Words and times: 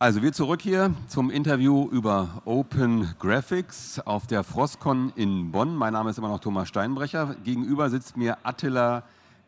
Also 0.00 0.22
wir 0.22 0.32
zurück 0.32 0.62
hier 0.62 0.94
zum 1.08 1.28
Interview 1.28 1.88
über 1.90 2.40
Open 2.44 3.16
Graphics 3.18 3.98
auf 3.98 4.28
der 4.28 4.44
Frostcon 4.44 5.12
in 5.16 5.50
Bonn. 5.50 5.74
Mein 5.74 5.92
Name 5.92 6.10
ist 6.10 6.18
immer 6.18 6.28
noch 6.28 6.38
Thomas 6.38 6.68
Steinbrecher. 6.68 7.34
Gegenüber 7.42 7.90
sitzt 7.90 8.16
mir 8.16 8.38
Attila 8.44 9.02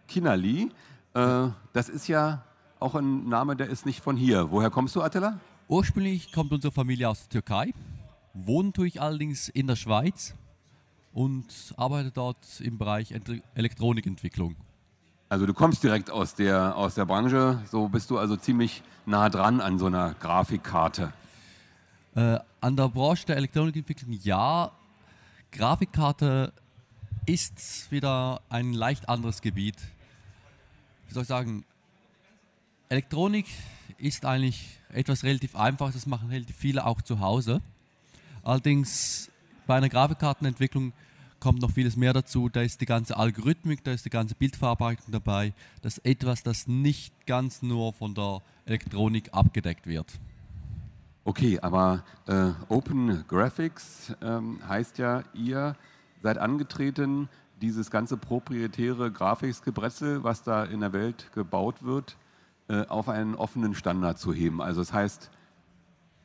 Kinali. 0.09 0.73
Äh, 1.15 1.47
das 1.73 1.89
ist 1.89 2.09
ja 2.09 2.43
auch 2.81 2.97
ein 2.97 3.29
Name, 3.29 3.55
der 3.55 3.69
ist 3.69 3.87
nicht 3.87 4.01
von 4.01 4.17
hier. 4.17 4.51
Woher 4.51 4.71
kommst 4.71 4.97
du, 4.97 5.03
Attila? 5.03 5.39
Ursprünglich 5.69 6.33
kommt 6.33 6.51
unsere 6.51 6.73
Familie 6.73 7.09
aus 7.09 7.21
der 7.21 7.29
Türkei. 7.29 7.73
Wohnen 8.35 8.73
tue 8.73 8.89
ich 8.89 9.01
allerdings 9.01 9.49
in 9.49 9.69
der 9.69 9.77
Schweiz 9.77 10.35
und 11.13 11.75
arbeite 11.77 12.11
dort 12.11 12.61
im 12.61 12.77
Bereich 12.77 13.15
Elektronikentwicklung. 13.55 14.57
Also 15.31 15.47
du 15.47 15.55
kommst 15.55 15.85
direkt 15.85 16.11
aus 16.11 16.35
der, 16.35 16.75
aus 16.75 16.97
der 16.97 17.07
Branche, 17.07 17.63
so 17.71 17.89
bist 17.89 18.11
du 18.11 18.19
also 18.19 18.35
ziemlich 18.35 18.83
nah 19.07 19.29
dran 19.29 19.61
an 19.61 19.79
so 19.79 19.87
einer 19.87 20.15
Grafikkarte. 20.15 21.13
Äh, 22.17 22.41
an 22.61 22.75
der 22.75 22.89
Branche 22.89 23.27
der 23.27 23.37
Elektronikentwicklung 23.37 24.19
ja. 24.25 24.73
Grafikkarte 25.53 26.53
ist 27.27 27.93
wieder 27.93 28.41
ein 28.49 28.73
leicht 28.73 29.09
anderes 29.09 29.41
Gebiet. 29.41 29.77
Wie 31.07 31.15
soll 31.15 31.23
ich 31.23 31.29
sagen? 31.29 31.65
Elektronik 32.89 33.47
ist 33.99 34.25
eigentlich 34.25 34.81
etwas 34.93 35.23
relativ 35.23 35.55
Einfaches, 35.55 35.95
das 35.95 36.07
machen 36.07 36.29
relativ 36.31 36.57
viele 36.57 36.85
auch 36.85 37.03
zu 37.03 37.21
Hause. 37.21 37.61
Allerdings 38.43 39.31
bei 39.69 39.77
einer 39.77 39.89
Grafikkartenentwicklung 39.89 40.93
kommt 41.41 41.63
noch 41.63 41.71
vieles 41.71 41.97
mehr 41.97 42.13
dazu. 42.13 42.49
Da 42.49 42.63
ist 42.63 42.81
die 42.81 42.87
ganze 42.87 43.17
Algorithmik, 43.17 43.83
da 43.83 43.93
ist 43.93 44.05
die 44.05 44.11
ganze 44.11 44.35
Bildverarbeitung 44.35 45.07
dabei. 45.11 45.53
Das 45.83 45.99
ist 45.99 46.07
etwas, 46.07 46.43
das 46.43 46.67
nicht 46.67 47.27
ganz 47.27 47.63
nur 47.63 47.93
von 47.93 48.15
der 48.15 48.43
Elektronik 48.67 49.31
abgedeckt 49.33 49.87
wird. 49.87 50.21
Okay, 51.25 51.59
aber 51.61 52.05
äh, 52.27 52.51
Open 52.69 53.25
Graphics 53.29 54.15
ähm, 54.23 54.59
heißt 54.67 54.99
ja, 54.99 55.23
ihr 55.35 55.77
seid 56.23 56.39
angetreten, 56.39 57.29
dieses 57.61 57.91
ganze 57.91 58.17
proprietäre 58.17 59.11
Grafikgebretzel, 59.11 60.25
was 60.25 60.43
da 60.43 60.65
in 60.65 60.81
der 60.81 60.93
Welt 60.93 61.31
gebaut 61.35 61.83
wird, 61.83 62.17
äh, 62.69 62.87
auf 62.87 63.09
einen 63.09 63.35
offenen 63.35 63.75
Standard 63.75 64.19
zu 64.19 64.33
heben. 64.33 64.63
Also 64.63 64.81
das 64.81 64.93
heißt, 64.93 65.31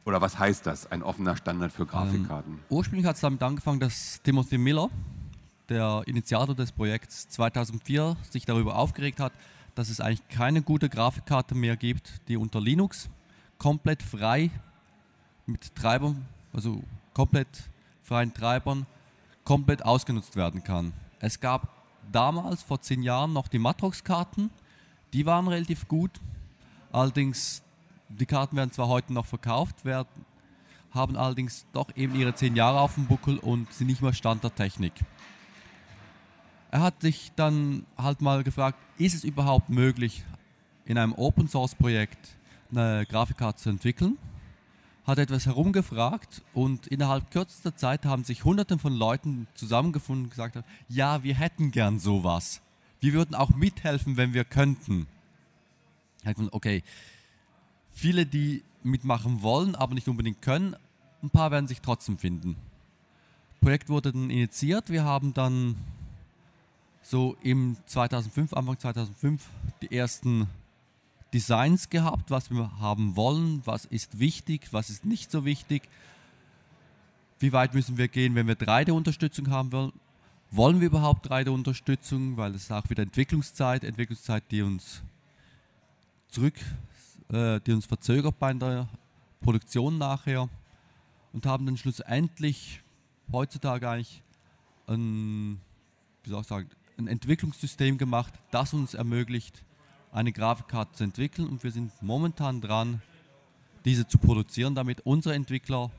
oder 0.06 0.22
was 0.22 0.38
heißt 0.38 0.66
das, 0.66 0.92
ein 0.92 1.03
offener 1.03 1.36
Standard 1.36 1.72
für 1.72 1.86
Grafikkarten? 1.86 2.53
Ähm, 2.53 2.59
ursprünglich 2.70 3.08
hat 3.08 3.16
es 3.16 3.22
damit 3.22 3.42
angefangen, 3.42 3.80
dass 3.80 4.22
Timothy 4.22 4.58
Miller, 4.58 4.89
der 5.67 6.03
Initiator 6.06 6.56
des 6.56 6.72
Projekts 6.72 7.28
2004, 7.30 8.16
sich 8.30 8.45
darüber 8.45 8.78
aufgeregt 8.78 9.20
hat, 9.20 9.33
dass 9.73 9.89
es 9.89 10.00
eigentlich 10.00 10.28
keine 10.30 10.61
gute 10.61 10.89
Grafikkarte 10.89 11.56
mehr 11.56 11.76
gibt, 11.76 12.22
die 12.28 12.38
unter 12.38 12.61
Linux 12.61 13.09
komplett 13.58 14.03
frei 14.03 14.52
mit 15.48 15.76
Treibern, 15.76 16.26
also 16.53 16.83
komplett 17.14 17.48
freien 18.03 18.33
Treibern, 18.33 18.86
komplett 19.44 19.83
ausgenutzt 19.83 20.36
werden 20.36 20.64
kann. 20.64 20.94
Es 21.20 21.39
gab 21.39 21.67
damals, 22.11 22.61
vor 22.61 22.80
zehn 22.80 23.02
Jahren, 23.02 23.33
noch 23.33 23.48
die 23.48 23.59
Matrox-Karten, 23.59 24.52
die 25.14 25.26
waren 25.26 25.48
relativ 25.48 25.88
gut, 25.88 26.11
allerdings 26.92 27.64
die 28.09 28.25
Karten 28.25 28.56
werden 28.56 28.72
zwar 28.72 28.88
heute 28.88 29.14
noch 29.14 29.25
verkauft, 29.25 29.86
werden, 29.86 30.08
haben 30.92 31.17
allerdings 31.17 31.66
doch 31.73 31.88
eben 31.95 32.16
ihre 32.16 32.34
zehn 32.36 32.56
Jahre 32.56 32.80
auf 32.80 32.95
dem 32.95 33.08
Buckel 33.08 33.38
und 33.38 33.72
sind 33.73 33.88
nicht 33.88 34.02
mehr 34.02 34.14
Stand 34.14 34.44
der 34.44 34.56
Technik. 34.56 34.94
Er 36.72 36.81
hat 36.81 37.02
sich 37.02 37.31
dann 37.36 37.86
halt 37.98 38.22
mal 38.22 38.44
gefragt, 38.44 38.78
ist 38.98 39.16
es 39.16 39.23
überhaupt 39.23 39.70
möglich, 39.70 40.23
in 40.86 40.98
einem 40.98 41.14
Open 41.14 41.48
Source 41.48 41.76
Projekt 41.76 42.38
eine 42.72 43.06
Grafikkarte 43.08 43.61
zu 43.61 43.70
entwickeln? 43.70 44.17
Hat 45.06 45.20
etwas 45.20 45.45
herumgefragt 45.45 46.42
und 46.53 46.88
innerhalb 46.88 47.30
kürzester 47.30 47.76
Zeit 47.76 48.06
haben 48.06 48.23
sich 48.23 48.44
hunderte 48.44 48.80
von 48.80 48.94
Leuten 48.94 49.48
zusammengefunden 49.53 50.26
und 50.26 50.30
gesagt, 50.31 50.64
ja, 50.89 51.23
wir 51.23 51.36
hätten 51.36 51.72
gern 51.72 52.00
sowas. 52.00 52.61
Wir 52.99 53.14
würden 53.14 53.36
auch 53.36 53.52
mithelfen, 53.52 54.17
wenn 54.17 54.33
wir 54.33 54.45
könnten. 54.45 55.08
Okay, 56.52 56.83
viele, 57.95 58.26
die 58.26 58.61
mitmachen 58.83 59.42
wollen, 59.42 59.73
aber 59.73 59.95
nicht 59.95 60.08
unbedingt 60.08 60.42
können. 60.42 60.76
Ein 61.23 61.32
paar 61.32 61.50
werden 61.50 61.67
sich 61.67 61.82
trotzdem 61.82 62.20
finden. 62.20 62.56
Das 63.54 63.61
Projekt 63.61 63.89
wurde 63.89 64.11
dann 64.11 64.30
initiiert. 64.30 64.92
Wir 64.92 65.04
haben 65.04 65.33
dann 65.33 65.76
so 67.02 67.36
im 67.42 67.78
2005, 67.88 68.54
Anfang 68.54 68.78
2005, 68.78 69.42
die 69.82 69.95
ersten 69.95 70.48
Designs 71.34 71.89
gehabt, 71.89 72.30
was 72.30 72.52
wir 72.52 72.80
haben 72.80 73.16
wollen, 73.16 73.61
was 73.66 73.86
ist 73.86 74.20
wichtig, 74.20 74.67
was 74.72 74.89
ist 74.89 75.05
nicht 75.05 75.32
so 75.32 75.45
wichtig. 75.45 75.84
Wie 77.39 77.54
weit 77.54 77.73
müssen 77.73 77.98
wir 77.98 78.08
gehen, 78.08 78.36
wenn 78.36 78.48
wir 78.48 78.55
3D-Unterstützung 78.55 79.50
haben 79.50 79.72
wollen? 79.72 79.94
Wollen 80.52 80.80
wir 80.80 80.88
überhaupt 80.88 81.30
3D-Unterstützung? 81.30 82.38
Weil 82.38 82.55
es 82.55 82.64
ist 82.64 82.72
auch 82.72 82.89
wieder 82.89 83.04
Entwicklungszeit, 83.04 83.84
Entwicklungszeit, 83.84 84.44
die 84.52 84.61
uns 84.61 85.02
zurück 86.30 86.55
äh, 87.31 87.59
die 87.61 87.73
uns 87.73 87.86
verzögert 87.86 88.37
bei 88.39 88.53
der 88.53 88.87
Produktion 89.41 89.97
nachher 89.97 90.49
und 91.33 91.45
haben 91.45 91.65
dann 91.65 91.77
schlussendlich 91.77 92.81
heutzutage 93.31 93.89
eigentlich 93.89 94.23
ein, 94.87 95.59
wie 96.23 96.30
soll 96.30 96.41
ich 96.41 96.47
sagen, 96.47 96.69
ein 96.97 97.08
Entwicklungssystem 97.08 97.97
gemacht, 97.97 98.33
das 98.52 98.73
uns 98.73 98.93
ermöglicht, 98.93 99.63
eine 100.11 100.31
Grafikkarte 100.31 100.93
zu 100.93 101.03
entwickeln. 101.03 101.47
Und 101.47 101.63
wir 101.63 101.71
sind 101.71 101.91
momentan 102.02 102.61
dran, 102.61 103.02
diese 103.83 104.07
zu 104.07 104.17
produzieren, 104.17 104.75
damit 104.75 105.02
unsere 105.02 105.36
Entwickler 105.36 105.92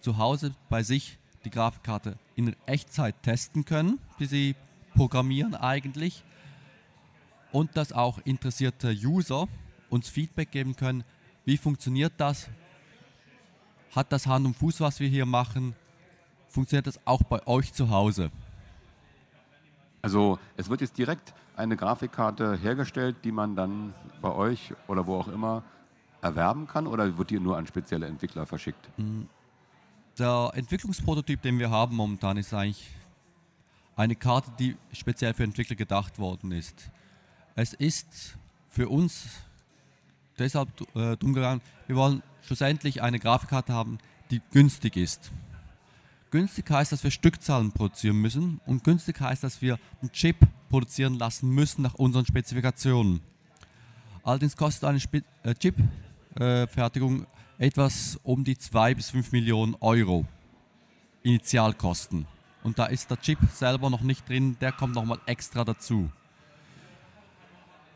zu 0.00 0.18
Hause 0.18 0.54
bei 0.68 0.82
sich 0.82 1.18
die 1.44 1.50
Grafikkarte 1.50 2.18
in 2.34 2.54
Echtzeit 2.66 3.22
testen 3.22 3.64
können, 3.64 3.98
die 4.18 4.26
sie 4.26 4.56
programmieren 4.94 5.54
eigentlich. 5.54 6.22
Und 7.52 7.76
dass 7.76 7.92
auch 7.92 8.18
interessierte 8.24 8.90
User 8.90 9.48
uns 9.90 10.08
Feedback 10.08 10.50
geben 10.50 10.76
können, 10.76 11.04
wie 11.44 11.56
funktioniert 11.56 12.14
das? 12.16 12.48
Hat 13.94 14.12
das 14.12 14.26
Hand 14.26 14.46
und 14.46 14.56
Fuß, 14.56 14.80
was 14.80 15.00
wir 15.00 15.08
hier 15.08 15.26
machen? 15.26 15.74
Funktioniert 16.48 16.86
das 16.86 17.00
auch 17.06 17.22
bei 17.22 17.46
euch 17.46 17.72
zu 17.72 17.90
Hause? 17.90 18.30
Also 20.02 20.38
es 20.56 20.68
wird 20.68 20.80
jetzt 20.80 20.98
direkt 20.98 21.34
eine 21.56 21.76
Grafikkarte 21.76 22.56
hergestellt, 22.56 23.16
die 23.24 23.32
man 23.32 23.56
dann 23.56 23.94
bei 24.20 24.30
euch 24.30 24.72
oder 24.88 25.06
wo 25.06 25.16
auch 25.16 25.28
immer 25.28 25.62
erwerben 26.20 26.66
kann 26.66 26.86
oder 26.86 27.16
wird 27.16 27.30
die 27.30 27.40
nur 27.40 27.56
an 27.56 27.66
spezielle 27.66 28.06
Entwickler 28.06 28.46
verschickt? 28.46 28.88
Hm. 28.96 29.28
Der 30.18 30.50
Entwicklungsprototyp, 30.54 31.42
den 31.42 31.58
wir 31.58 31.70
haben 31.70 31.94
momentan, 31.94 32.36
ist 32.36 32.52
eigentlich 32.54 32.90
eine 33.96 34.16
Karte, 34.16 34.50
die 34.58 34.76
speziell 34.92 35.34
für 35.34 35.44
Entwickler 35.44 35.76
gedacht 35.76 36.18
worden 36.18 36.52
ist. 36.52 36.90
Es 37.54 37.72
ist 37.72 38.38
für 38.68 38.88
uns 38.88 39.28
deshalb 40.38 40.68
äh, 40.94 41.16
drum 41.16 41.34
gegangen, 41.34 41.60
wir 41.86 41.96
wollen 41.96 42.22
schlussendlich 42.42 43.02
eine 43.02 43.18
Grafikkarte 43.18 43.72
haben, 43.72 43.98
die 44.30 44.40
günstig 44.52 44.96
ist. 44.96 45.30
Günstig 46.30 46.68
heißt, 46.70 46.92
dass 46.92 47.04
wir 47.04 47.10
Stückzahlen 47.10 47.72
produzieren 47.72 48.16
müssen 48.16 48.60
und 48.66 48.84
günstig 48.84 49.20
heißt, 49.20 49.44
dass 49.44 49.62
wir 49.62 49.78
einen 50.00 50.12
Chip 50.12 50.36
produzieren 50.68 51.14
lassen 51.14 51.50
müssen 51.50 51.82
nach 51.82 51.94
unseren 51.94 52.26
Spezifikationen. 52.26 53.20
Allerdings 54.22 54.56
kostet 54.56 54.84
eine 54.84 54.98
äh, 55.44 55.54
Chip-Fertigung 55.54 57.22
äh, 57.58 57.66
etwas 57.66 58.18
um 58.22 58.44
die 58.44 58.58
2 58.58 58.94
bis 58.94 59.10
5 59.10 59.32
Millionen 59.32 59.76
Euro 59.80 60.26
Initialkosten. 61.22 62.26
Und 62.62 62.78
da 62.78 62.86
ist 62.86 63.10
der 63.10 63.20
Chip 63.20 63.38
selber 63.52 63.90
noch 63.90 64.00
nicht 64.00 64.28
drin, 64.28 64.56
der 64.60 64.72
kommt 64.72 64.94
nochmal 64.94 65.20
extra 65.26 65.64
dazu. 65.64 66.10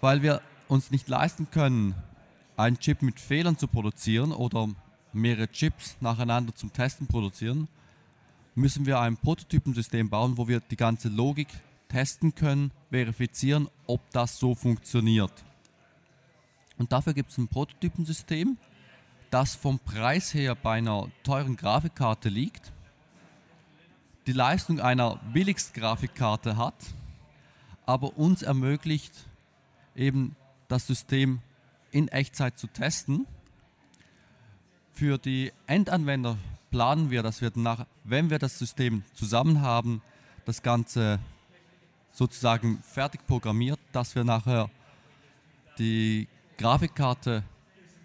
Weil 0.01 0.23
wir 0.23 0.41
uns 0.69 0.91
nicht 0.93 1.09
leisten 1.09 1.51
können, 1.51 1.95
einen 2.61 2.79
Chip 2.79 3.03
mit 3.03 3.19
Fehlern 3.19 3.57
zu 3.57 3.67
produzieren 3.67 4.33
oder 4.33 4.69
mehrere 5.13 5.49
Chips 5.49 5.97
nacheinander 6.01 6.55
zum 6.55 6.73
Testen 6.73 7.07
produzieren, 7.07 7.69
müssen 8.55 8.87
wir 8.87 9.01
ein 9.01 9.17
Prototypensystem 9.17 10.11
bauen, 10.11 10.37
wo 10.37 10.47
wir 10.47 10.61
die 10.61 10.77
ganze 10.77 11.09
Logik 11.09 11.49
testen 11.89 12.35
können, 12.35 12.71
verifizieren, 12.91 13.69
ob 13.87 14.01
das 14.11 14.39
so 14.39 14.55
funktioniert. 14.55 15.33
Und 16.79 16.93
dafür 16.93 17.15
gibt 17.15 17.31
es 17.31 17.39
ein 17.39 17.49
Prototypensystem, 17.49 18.57
das 19.31 19.55
vom 19.55 19.79
Preis 19.79 20.35
her 20.35 20.55
bei 20.55 20.79
einer 20.79 21.09
teuren 21.23 21.57
Grafikkarte 21.57 22.29
liegt, 22.29 22.73
die 24.27 24.33
Leistung 24.33 24.81
einer 24.81 25.17
Billigst-Grafikkarte 25.33 26.57
hat, 26.57 26.75
aber 27.87 28.17
uns 28.19 28.43
ermöglicht, 28.43 29.13
eben 29.97 30.37
das 30.69 30.87
System 30.87 31.41
in 31.93 32.09
Echtzeit 32.09 32.59
zu 32.59 32.67
testen. 32.67 33.27
Für 34.93 35.19
die 35.19 35.53
Endanwender 35.67 36.37
planen 36.71 37.11
wir, 37.11 37.23
dass 37.23 37.41
wir 37.41 37.51
nach, 37.55 37.87
wenn 38.05 38.31
wir 38.31 38.39
das 38.39 38.59
System 38.59 39.03
zusammen 39.15 39.61
haben, 39.61 40.03
das 40.45 40.63
Ganze 40.63 41.19
sozusagen 42.13 42.83
fertig 42.83 43.27
programmiert, 43.27 43.79
dass 43.93 44.15
wir 44.15 44.25
nachher 44.25 44.71
die 45.79 46.29
Grafikkarte 46.59 47.43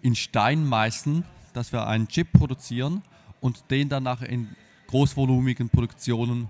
in 0.02 0.14
Stein 0.14 0.64
meißen, 0.64 1.24
dass 1.52 1.72
wir 1.72 1.86
einen 1.86 2.08
Chip 2.08 2.32
produzieren 2.32 3.02
und 3.40 3.70
den 3.70 3.88
dann 3.88 4.04
nachher 4.04 4.28
in 4.28 4.54
großvolumigen 4.86 5.68
Produktionen 5.68 6.48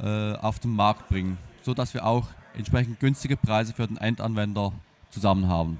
äh, 0.00 0.32
auf 0.34 0.58
den 0.58 0.72
Markt 0.72 1.08
bringen, 1.08 1.38
sodass 1.62 1.94
wir 1.94 2.06
auch 2.06 2.28
entsprechend 2.54 3.00
günstige 3.00 3.36
Preise 3.36 3.72
für 3.72 3.86
den 3.86 3.96
Endanwender 3.96 4.72
zusammen 5.10 5.48
haben. 5.48 5.78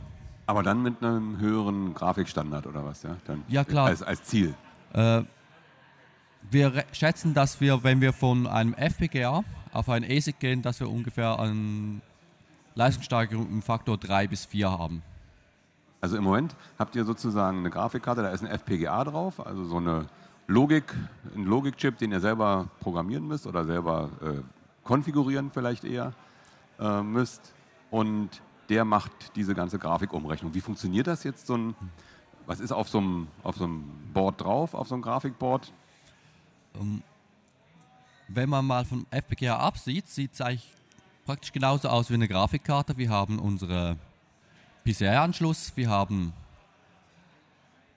Aber 0.49 0.63
dann 0.63 0.83
mit 0.83 1.03
einem 1.03 1.39
höheren 1.39 1.93
Grafikstandard 1.93 2.67
oder 2.67 2.83
was, 2.83 3.03
ja? 3.03 3.19
Dann 3.27 3.45
ja, 3.49 3.65
klar. 3.65 3.89
Als, 3.89 4.03
als 4.03 4.23
Ziel. 4.23 4.55
Äh, 4.95 5.21
wir 6.51 6.85
schätzen, 6.93 7.35
dass 7.35 7.61
wir, 7.61 7.85
wenn 7.85 8.01
wir 8.01 8.15
von 8.15 8.47
einem 8.47 8.73
FPGA 8.73 9.45
auf 9.75 9.91
ein 9.91 10.05
ASIC 10.05 10.41
gehen, 10.41 10.63
dass 10.63 10.81
wir 10.81 10.89
ungefähr 10.89 11.39
eine 11.39 12.01
Leistungssteigerung 12.75 13.47
im 13.47 13.61
Faktor 13.61 13.99
3 13.99 14.27
bis 14.29 14.47
4 14.47 14.71
haben. 14.71 15.03
Also 16.01 16.17
im 16.17 16.25
Moment 16.25 16.57
habt 16.79 16.97
ihr 16.97 17.05
sozusagen 17.05 17.59
eine 17.59 17.69
Grafikkarte, 17.69 18.23
da 18.23 18.31
ist 18.31 18.43
ein 18.43 18.51
FPGA 18.51 19.05
drauf, 19.05 19.47
also 19.47 19.67
so 19.67 19.77
eine 19.77 20.07
Logik, 20.47 20.95
ein 21.37 21.45
Logikchip, 21.45 21.99
den 21.99 22.11
ihr 22.11 22.21
selber 22.21 22.69
programmieren 22.81 23.29
müsst 23.29 23.47
oder 23.47 23.67
selber 23.67 24.09
äh, 24.23 24.41
konfigurieren 24.83 25.51
vielleicht 25.53 25.85
eher 25.85 26.15
äh, 26.81 27.03
müsst. 27.03 27.53
Und 27.91 28.41
der 28.69 28.85
macht 28.85 29.37
diese 29.37 29.55
ganze 29.55 29.79
Grafikumrechnung. 29.79 30.55
Wie 30.55 30.61
funktioniert 30.61 31.07
das 31.07 31.25
jetzt? 31.25 31.47
So 31.47 31.57
ein, 31.57 31.75
was 32.47 32.61
ist 32.61 32.73
auf 32.73 32.89
so, 32.89 32.99
einem, 32.99 33.29
auf 33.43 33.57
so 33.57 33.65
einem 33.65 33.85
Board 34.13 34.41
drauf, 34.41 34.75
auf 34.75 34.89
so 34.89 34.95
einem 34.95 35.03
Grafikboard? 35.03 35.73
Ähm, 36.75 37.03
wenn 38.29 38.49
man 38.49 38.67
mal 38.67 38.85
vom 38.85 39.07
FPGA 39.11 39.57
absieht, 39.57 40.09
sieht 40.09 40.35
es 40.35 40.41
eigentlich 40.41 40.71
praktisch 41.25 41.53
genauso 41.53 41.89
aus 41.89 42.11
wie 42.11 42.15
eine 42.15 42.29
Grafikkarte. 42.29 42.97
Wir 42.99 43.11
haben 43.11 43.39
unsere 43.39 43.97
PCI-Anschluss, 44.85 45.73
wir 45.77 45.89
haben 45.89 46.33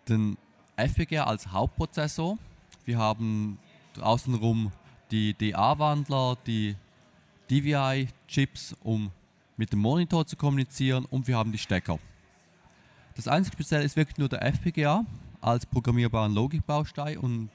den 0.08 0.38
FPGA 0.78 1.26
als 1.26 1.52
Hauptprozessor, 1.52 2.38
wir 2.86 2.98
haben 2.98 3.60
außenrum 4.00 4.72
die 5.12 5.34
DA-Wandler, 5.34 6.38
die 6.46 6.76
DVI-Chips, 7.50 8.76
um 8.84 9.12
mit 9.58 9.72
dem 9.72 9.80
Monitor 9.80 10.26
zu 10.26 10.36
kommunizieren 10.36 11.06
und 11.06 11.28
wir 11.28 11.38
haben 11.38 11.52
die 11.52 11.58
Stecker. 11.58 12.00
Das 13.16 13.28
einzige 13.28 13.56
Spezielle 13.56 13.84
ist 13.84 13.96
wirklich 13.96 14.18
nur 14.18 14.30
der 14.30 14.42
FPGA 14.44 15.06
als 15.42 15.66
programmierbaren 15.66 16.34
Logikbaustein 16.34 17.18
und 17.18 17.50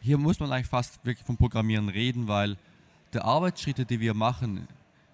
hier 0.00 0.18
muss 0.18 0.40
man 0.40 0.52
eigentlich 0.52 0.68
fast 0.68 1.04
wirklich 1.04 1.26
vom 1.26 1.36
Programmieren 1.36 1.88
reden, 1.88 2.28
weil 2.28 2.56
die 3.12 3.18
Arbeitsschritte, 3.18 3.84
die 3.84 4.00
wir 4.00 4.14
machen, 4.14 4.68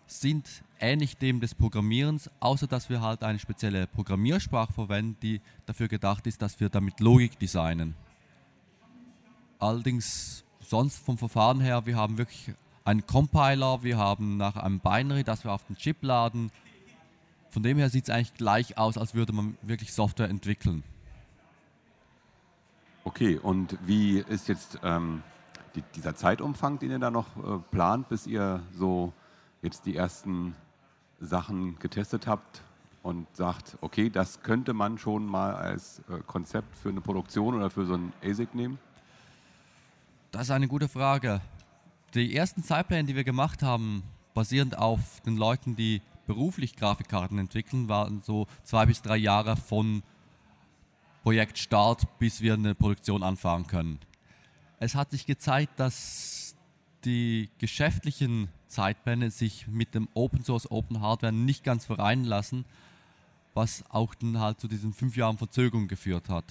sind 0.06 0.62
ähnlich 0.80 1.16
dem 1.16 1.40
des 1.40 1.54
Programmierens, 1.54 2.30
außer 2.40 2.66
dass 2.66 2.90
wir 2.90 3.00
halt 3.00 3.22
eine 3.22 3.38
spezielle 3.38 3.86
Programmiersprache 3.86 4.72
verwenden, 4.72 5.16
die 5.22 5.40
dafür 5.66 5.88
gedacht 5.88 6.26
ist, 6.26 6.42
dass 6.42 6.60
wir 6.60 6.68
damit 6.68 7.00
Logik 7.00 7.38
designen. 7.38 7.94
Allerdings 9.58 10.44
sonst 10.60 10.98
vom 10.98 11.16
Verfahren 11.16 11.60
her, 11.60 11.86
wir 11.86 11.96
haben 11.96 12.18
wirklich 12.18 12.52
einen 12.84 13.06
Compiler, 13.06 13.82
wir 13.82 13.98
haben 13.98 14.36
nach 14.36 14.56
einem 14.56 14.80
Binary, 14.80 15.24
das 15.24 15.44
wir 15.44 15.52
auf 15.52 15.64
den 15.64 15.76
Chip 15.76 15.98
laden. 16.02 16.50
Von 17.50 17.62
dem 17.62 17.78
her 17.78 17.90
sieht 17.90 18.04
es 18.04 18.10
eigentlich 18.10 18.34
gleich 18.34 18.78
aus, 18.78 18.96
als 18.96 19.14
würde 19.14 19.32
man 19.32 19.56
wirklich 19.62 19.92
Software 19.92 20.28
entwickeln. 20.28 20.82
Okay, 23.04 23.38
und 23.38 23.76
wie 23.84 24.18
ist 24.18 24.48
jetzt 24.48 24.78
ähm, 24.82 25.22
die, 25.74 25.82
dieser 25.94 26.14
Zeitumfang, 26.14 26.78
den 26.78 26.92
ihr 26.92 26.98
da 26.98 27.10
noch 27.10 27.36
äh, 27.36 27.58
plant, 27.70 28.08
bis 28.08 28.26
ihr 28.26 28.62
so 28.72 29.12
jetzt 29.60 29.86
die 29.86 29.96
ersten 29.96 30.54
Sachen 31.20 31.78
getestet 31.78 32.26
habt 32.26 32.62
und 33.02 33.26
sagt, 33.36 33.76
okay, 33.80 34.08
das 34.08 34.42
könnte 34.42 34.72
man 34.72 34.98
schon 34.98 35.26
mal 35.26 35.54
als 35.54 36.00
äh, 36.08 36.20
Konzept 36.26 36.76
für 36.76 36.88
eine 36.88 37.00
Produktion 37.00 37.54
oder 37.54 37.70
für 37.70 37.86
so 37.86 37.94
ein 37.94 38.12
ASIC 38.24 38.54
nehmen? 38.54 38.78
Das 40.30 40.42
ist 40.42 40.50
eine 40.50 40.68
gute 40.68 40.88
Frage. 40.88 41.40
Die 42.14 42.36
ersten 42.36 42.62
Zeitpläne, 42.62 43.04
die 43.04 43.16
wir 43.16 43.24
gemacht 43.24 43.62
haben, 43.62 44.02
basierend 44.34 44.76
auf 44.76 45.22
den 45.22 45.38
Leuten, 45.38 45.76
die 45.76 46.02
beruflich 46.26 46.76
Grafikkarten 46.76 47.38
entwickeln, 47.38 47.88
waren 47.88 48.20
so 48.20 48.46
zwei 48.64 48.84
bis 48.84 49.00
drei 49.00 49.16
Jahre 49.16 49.56
von 49.56 50.02
Projektstart, 51.22 52.18
bis 52.18 52.42
wir 52.42 52.52
eine 52.52 52.74
Produktion 52.74 53.22
anfangen 53.22 53.66
können. 53.66 53.98
Es 54.78 54.94
hat 54.94 55.10
sich 55.10 55.24
gezeigt, 55.24 55.80
dass 55.80 56.54
die 57.06 57.48
geschäftlichen 57.56 58.48
Zeitpläne 58.66 59.30
sich 59.30 59.66
mit 59.66 59.94
dem 59.94 60.06
Open 60.12 60.44
Source 60.44 60.70
Open 60.70 61.00
Hardware 61.00 61.32
nicht 61.32 61.64
ganz 61.64 61.86
vereinen 61.86 62.24
lassen, 62.24 62.66
was 63.54 63.84
auch 63.88 64.14
dann 64.14 64.38
halt 64.38 64.60
zu 64.60 64.68
diesen 64.68 64.92
fünf 64.92 65.16
Jahren 65.16 65.38
Verzögerung 65.38 65.88
geführt 65.88 66.28
hat. 66.28 66.44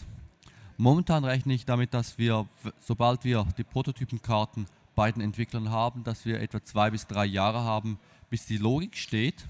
Momentan 0.78 1.24
rechne 1.24 1.54
ich 1.54 1.66
damit, 1.66 1.94
dass 1.94 2.18
wir, 2.18 2.48
sobald 2.80 3.24
wir 3.24 3.46
die 3.57 3.64
Prototypenkarten 3.64 4.66
bei 5.01 5.12
den 5.12 5.24
Entwicklern 5.24 5.71
haben, 5.71 6.03
dass 6.03 6.27
wir 6.27 6.39
etwa 6.42 6.63
zwei 6.63 6.92
bis 6.92 7.07
drei 7.07 7.25
Jahre 7.25 7.63
haben, 7.63 7.98
bis 8.30 8.45
die 8.45 8.57
Logik 8.57 8.95
steht. 8.95 9.48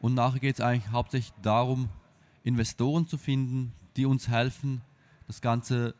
Und 0.00 0.14
nachher 0.14 0.40
geht 0.40 0.56
es 0.56 0.60
eigentlich 0.60 0.90
hauptsächlich 0.90 1.32
darum, 1.40 1.88
Investoren 2.42 3.06
zu 3.06 3.16
finden, 3.16 3.72
die 3.94 4.06
uns 4.06 4.26
helfen, 4.26 4.80
das 5.28 5.40
Ganze 5.40 5.94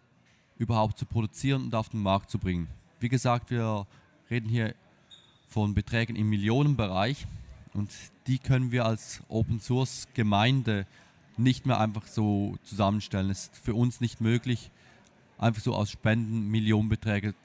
überhaupt 0.58 0.98
zu 0.98 1.06
produzieren 1.06 1.62
und 1.62 1.76
auf 1.76 1.90
den 1.90 2.02
Markt 2.02 2.28
zu 2.28 2.40
bringen. 2.40 2.66
Wie 2.98 3.08
gesagt, 3.08 3.52
wir 3.52 3.86
reden 4.28 4.48
hier 4.48 4.74
von 5.46 5.72
Beträgen 5.72 6.16
im 6.16 6.28
Millionenbereich 6.28 7.28
und 7.72 7.92
die 8.26 8.40
können 8.40 8.72
wir 8.72 8.84
als 8.84 9.22
Open 9.28 9.60
Source 9.60 10.08
Gemeinde 10.14 10.88
nicht 11.36 11.66
mehr 11.66 11.78
einfach 11.78 12.08
so 12.08 12.56
zusammenstellen. 12.64 13.30
Es 13.30 13.44
ist 13.44 13.56
für 13.58 13.74
uns 13.74 14.00
nicht 14.00 14.20
möglich, 14.20 14.72
einfach 15.38 15.62
so 15.62 15.72
aus 15.72 15.88
Spenden 15.92 16.48
Millionenbeträge 16.50 17.36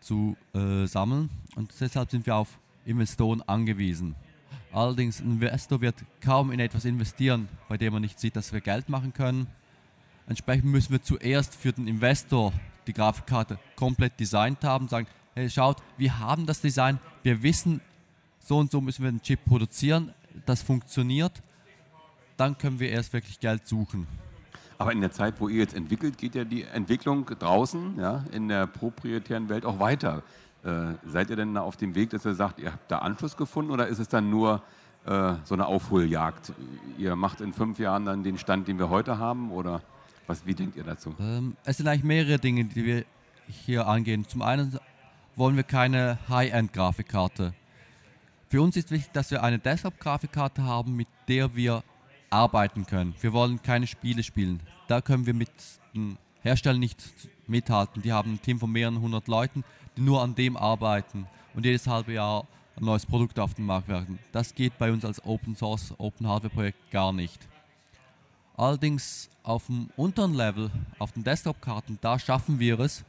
zu 0.00 0.36
äh, 0.54 0.86
sammeln 0.86 1.30
und 1.54 1.72
deshalb 1.80 2.10
sind 2.10 2.26
wir 2.26 2.36
auf 2.36 2.58
Investoren 2.84 3.42
angewiesen. 3.42 4.14
Allerdings, 4.72 5.20
ein 5.20 5.32
Investor 5.32 5.80
wird 5.80 5.96
kaum 6.20 6.52
in 6.52 6.60
etwas 6.60 6.84
investieren, 6.84 7.48
bei 7.68 7.76
dem 7.76 7.94
er 7.94 8.00
nicht 8.00 8.20
sieht, 8.20 8.36
dass 8.36 8.52
wir 8.52 8.60
Geld 8.60 8.88
machen 8.88 9.12
können. 9.12 9.46
Entsprechend 10.28 10.66
müssen 10.66 10.92
wir 10.92 11.02
zuerst 11.02 11.54
für 11.54 11.72
den 11.72 11.88
Investor 11.88 12.52
die 12.86 12.92
Grafikkarte 12.92 13.58
komplett 13.74 14.18
designt 14.20 14.62
haben, 14.64 14.88
sagen, 14.88 15.06
hey, 15.34 15.48
schaut, 15.50 15.82
wir 15.96 16.18
haben 16.18 16.46
das 16.46 16.60
Design, 16.60 16.98
wir 17.22 17.42
wissen, 17.42 17.80
so 18.38 18.58
und 18.58 18.70
so 18.70 18.80
müssen 18.80 19.02
wir 19.02 19.10
den 19.10 19.22
Chip 19.22 19.44
produzieren, 19.44 20.12
das 20.44 20.62
funktioniert, 20.62 21.42
dann 22.36 22.58
können 22.58 22.78
wir 22.78 22.90
erst 22.90 23.12
wirklich 23.12 23.40
Geld 23.40 23.66
suchen. 23.66 24.06
Aber 24.78 24.92
in 24.92 25.00
der 25.00 25.10
Zeit, 25.10 25.40
wo 25.40 25.48
ihr 25.48 25.58
jetzt 25.58 25.74
entwickelt, 25.74 26.18
geht 26.18 26.34
ja 26.34 26.44
die 26.44 26.62
Entwicklung 26.62 27.26
draußen, 27.26 27.98
ja, 27.98 28.24
in 28.32 28.48
der 28.48 28.66
proprietären 28.66 29.48
Welt 29.48 29.64
auch 29.64 29.80
weiter. 29.80 30.22
Äh, 30.64 30.94
seid 31.06 31.30
ihr 31.30 31.36
denn 31.36 31.54
da 31.54 31.62
auf 31.62 31.76
dem 31.76 31.94
Weg, 31.94 32.10
dass 32.10 32.24
ihr 32.26 32.34
sagt, 32.34 32.58
ihr 32.58 32.72
habt 32.72 32.90
da 32.90 32.98
Anschluss 32.98 33.36
gefunden 33.36 33.70
oder 33.70 33.86
ist 33.86 33.98
es 33.98 34.08
dann 34.08 34.28
nur 34.30 34.62
äh, 35.06 35.34
so 35.44 35.54
eine 35.54 35.66
Aufholjagd? 35.66 36.52
Ihr 36.98 37.16
macht 37.16 37.40
in 37.40 37.52
fünf 37.52 37.78
Jahren 37.78 38.04
dann 38.04 38.22
den 38.22 38.36
Stand, 38.36 38.68
den 38.68 38.78
wir 38.78 38.90
heute 38.90 39.18
haben 39.18 39.50
oder 39.50 39.80
was, 40.26 40.44
wie 40.44 40.54
denkt 40.54 40.76
ihr 40.76 40.84
dazu? 40.84 41.14
Ähm, 41.20 41.56
es 41.64 41.76
sind 41.76 41.86
eigentlich 41.86 42.04
mehrere 42.04 42.38
Dinge, 42.38 42.64
die 42.64 42.84
wir 42.84 43.04
hier 43.46 43.86
angehen. 43.86 44.26
Zum 44.26 44.42
einen 44.42 44.78
wollen 45.36 45.56
wir 45.56 45.62
keine 45.62 46.18
High-End-Grafikkarte. 46.28 47.54
Für 48.48 48.62
uns 48.62 48.76
ist 48.76 48.90
wichtig, 48.90 49.12
dass 49.12 49.30
wir 49.30 49.42
eine 49.42 49.58
Desktop-Grafikkarte 49.58 50.64
haben, 50.64 50.96
mit 50.96 51.08
der 51.28 51.54
wir 51.54 51.82
arbeiten 52.30 52.86
können. 52.86 53.14
Wir 53.20 53.32
wollen 53.32 53.62
keine 53.62 53.86
Spiele 53.86 54.22
spielen. 54.22 54.60
Da 54.88 55.00
können 55.00 55.26
wir 55.26 55.34
mit 55.34 55.50
den 55.94 56.18
Herstellern 56.42 56.80
nicht 56.80 57.02
mithalten. 57.46 58.02
Die 58.02 58.12
haben 58.12 58.34
ein 58.34 58.42
Team 58.42 58.58
von 58.58 58.70
mehreren 58.70 59.00
hundert 59.00 59.28
Leuten, 59.28 59.64
die 59.96 60.02
nur 60.02 60.22
an 60.22 60.34
dem 60.34 60.56
arbeiten 60.56 61.26
und 61.54 61.64
jedes 61.64 61.86
halbe 61.86 62.12
Jahr 62.12 62.46
ein 62.76 62.84
neues 62.84 63.06
Produkt 63.06 63.38
auf 63.38 63.54
den 63.54 63.64
Markt 63.64 63.88
werfen. 63.88 64.18
Das 64.32 64.54
geht 64.54 64.76
bei 64.78 64.92
uns 64.92 65.04
als 65.04 65.24
Open 65.24 65.56
Source, 65.56 65.94
Open 65.98 66.28
Hardware 66.28 66.52
Projekt 66.52 66.90
gar 66.90 67.12
nicht. 67.12 67.48
Allerdings 68.56 69.30
auf 69.42 69.66
dem 69.66 69.90
unteren 69.96 70.34
Level, 70.34 70.70
auf 70.98 71.12
den 71.12 71.24
Desktop-Karten, 71.24 71.98
da 72.00 72.18
schaffen 72.18 72.58
wir 72.58 72.80
es, 72.80 73.04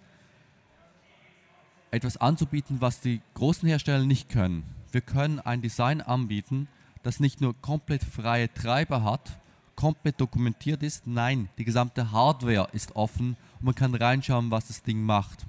etwas 1.91 2.17
anzubieten, 2.17 2.81
was 2.81 2.99
die 2.99 3.21
großen 3.33 3.67
Hersteller 3.67 4.05
nicht 4.05 4.29
können. 4.29 4.63
Wir 4.91 5.01
können 5.01 5.39
ein 5.39 5.61
Design 5.61 6.01
anbieten, 6.01 6.67
das 7.03 7.19
nicht 7.19 7.41
nur 7.41 7.59
komplett 7.61 8.03
freie 8.03 8.53
Treiber 8.53 9.03
hat, 9.03 9.37
komplett 9.75 10.19
dokumentiert 10.19 10.83
ist, 10.83 11.07
nein, 11.07 11.49
die 11.57 11.65
gesamte 11.65 12.11
Hardware 12.11 12.67
ist 12.73 12.95
offen 12.95 13.37
und 13.59 13.65
man 13.65 13.75
kann 13.75 13.93
reinschauen, 13.93 14.51
was 14.51 14.67
das 14.67 14.83
Ding 14.83 15.03
macht. 15.03 15.45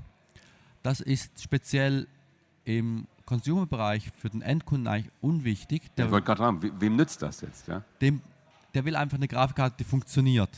Das 0.82 1.00
ist 1.00 1.42
speziell 1.42 2.06
im 2.64 3.06
Consumer-Bereich 3.24 4.10
für 4.16 4.30
den 4.30 4.42
Endkunden 4.42 4.86
eigentlich 4.86 5.12
unwichtig. 5.20 5.82
Der 5.96 6.06
ich 6.06 6.10
wollte 6.10 6.26
gerade 6.26 6.42
fragen, 6.42 6.80
wem 6.80 6.96
nützt 6.96 7.22
das 7.22 7.40
jetzt? 7.40 7.68
Ja? 7.68 7.82
Dem, 8.00 8.20
der 8.74 8.84
will 8.84 8.96
einfach 8.96 9.16
eine 9.16 9.28
Grafikkarte, 9.28 9.76
die 9.78 9.84
funktioniert. 9.84 10.50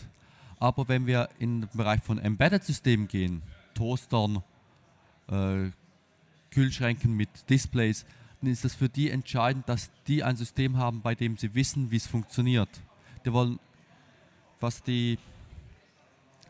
Aber 0.58 0.88
wenn 0.88 1.06
wir 1.06 1.28
in 1.38 1.62
den 1.62 1.70
Bereich 1.72 2.02
von 2.02 2.18
Embedded-Systemen 2.18 3.08
gehen, 3.08 3.42
Toastern, 3.74 4.42
äh, 5.28 5.70
Kühlschränken 6.50 7.16
mit 7.16 7.28
Displays, 7.48 8.04
dann 8.40 8.50
ist 8.50 8.64
es 8.64 8.74
für 8.74 8.88
die 8.88 9.10
entscheidend, 9.10 9.68
dass 9.68 9.90
die 10.06 10.24
ein 10.24 10.36
System 10.36 10.76
haben, 10.76 11.02
bei 11.02 11.14
dem 11.14 11.36
sie 11.36 11.54
wissen, 11.54 11.90
wie 11.90 11.96
es 11.96 12.06
funktioniert. 12.06 12.68
Die 13.24 13.32
wollen 13.32 13.58
Was 14.60 14.82
die 14.82 15.18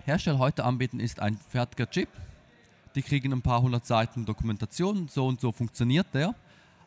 Hersteller 0.05 0.39
heute 0.39 0.65
anbieten, 0.65 1.01
ist 1.01 1.21
ein 1.21 1.37
fertiger 1.37 1.89
Chip. 1.89 2.09
Die 2.95 3.03
kriegen 3.03 3.33
ein 3.33 3.43
paar 3.43 3.63
hundert 3.63 3.87
Seiten 3.87 4.25
Dokumentation, 4.25 5.09
so 5.09 5.27
und 5.27 5.41
so 5.41 5.53
funktioniert 5.53 6.09
der. 6.13 6.35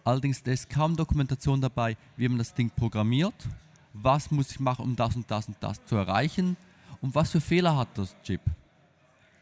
Allerdings 0.04 0.42
ist 0.42 0.70
kaum 0.70 0.98
Dokumentation 0.98 1.62
dabei, 1.62 1.96
wie 2.18 2.28
man 2.28 2.38
das 2.38 2.54
Ding 2.54 2.70
programmiert, 2.70 3.36
was 3.94 4.32
muss 4.32 4.52
ich 4.52 4.60
machen, 4.60 4.84
um 4.84 4.96
das 4.98 5.16
und 5.16 5.32
das 5.32 5.48
und 5.48 5.56
das 5.62 5.84
zu 5.86 5.96
erreichen 5.96 6.58
und 7.00 7.16
was 7.16 7.32
für 7.32 7.40
Fehler 7.40 7.78
hat 7.78 7.98
das 7.98 8.16
Chip. 8.24 8.42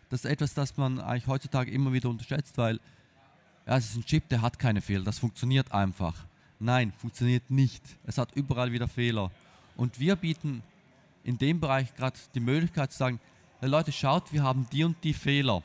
Das 0.10 0.26
ist 0.26 0.30
etwas, 0.30 0.54
das 0.54 0.78
man 0.78 1.00
eigentlich 1.00 1.28
heutzutage 1.28 1.72
immer 1.72 1.94
wieder 1.94 2.10
unterschätzt, 2.10 2.58
weil 2.58 2.80
ja, 3.66 3.78
es 3.78 3.90
ist 3.90 3.96
ein 3.96 4.06
Chip, 4.06 4.28
der 4.30 4.42
hat 4.42 4.58
keine 4.60 4.82
Fehler, 4.82 5.04
das 5.04 5.20
funktioniert 5.20 5.72
einfach. 5.72 6.16
Nein, 6.60 6.94
funktioniert 6.98 7.50
nicht. 7.50 7.84
Es 8.06 8.18
hat 8.18 8.30
überall 8.36 8.72
wieder 8.72 8.88
Fehler. 8.88 9.32
Und 9.76 10.00
wir 10.00 10.16
bieten 10.16 10.62
in 11.24 11.38
dem 11.38 11.60
Bereich 11.60 11.94
gerade 11.96 12.20
die 12.36 12.40
Möglichkeit 12.40 12.92
zu 12.92 13.00
sagen, 13.00 13.20
hey 13.60 13.70
Leute, 13.70 13.92
schaut, 13.92 14.32
wir 14.32 14.44
haben 14.44 14.68
die 14.72 14.84
und 14.84 14.96
die 15.04 15.14
Fehler. 15.14 15.64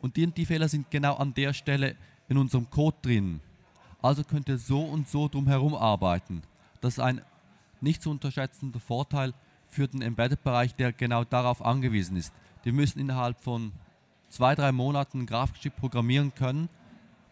Und 0.00 0.16
die 0.16 0.24
und 0.24 0.36
die 0.36 0.46
Fehler 0.46 0.68
sind 0.68 0.90
genau 0.90 1.16
an 1.16 1.34
der 1.34 1.52
Stelle 1.52 1.96
in 2.28 2.38
unserem 2.38 2.70
Code 2.70 2.96
drin. 3.02 3.40
Also 4.00 4.22
könnt 4.22 4.48
ihr 4.48 4.58
so 4.58 4.82
und 4.82 5.08
so 5.08 5.26
drumherum 5.26 5.74
arbeiten. 5.74 6.42
Das 6.80 6.94
ist 6.94 7.00
ein 7.00 7.22
nicht 7.80 8.02
zu 8.02 8.10
unterschätzender 8.10 8.80
Vorteil 8.80 9.34
für 9.68 9.88
den 9.88 10.02
Embedded-Bereich, 10.02 10.74
der 10.74 10.92
genau 10.92 11.24
darauf 11.24 11.64
angewiesen 11.64 12.16
ist. 12.16 12.32
Die 12.64 12.72
müssen 12.72 13.00
innerhalb 13.00 13.40
von 13.40 13.72
zwei, 14.28 14.54
drei 14.54 14.72
Monaten 14.72 15.18
einen 15.18 15.26
Grafikchip 15.26 15.76
programmieren 15.76 16.34
können, 16.34 16.68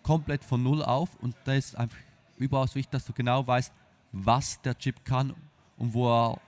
komplett 0.06 0.44
von 0.44 0.62
Null 0.62 0.82
auf. 0.82 1.16
Und 1.20 1.34
da 1.44 1.54
ist 1.54 1.76
einfach 1.76 1.98
überaus 2.38 2.74
wichtig, 2.76 2.92
dass 2.92 3.04
du 3.04 3.12
genau 3.12 3.44
weißt, 3.46 3.72
was 4.12 4.62
der 4.62 4.78
Chip 4.78 5.04
kann 5.04 5.34
und 5.76 5.94
wo 5.94 6.08
er 6.08 6.40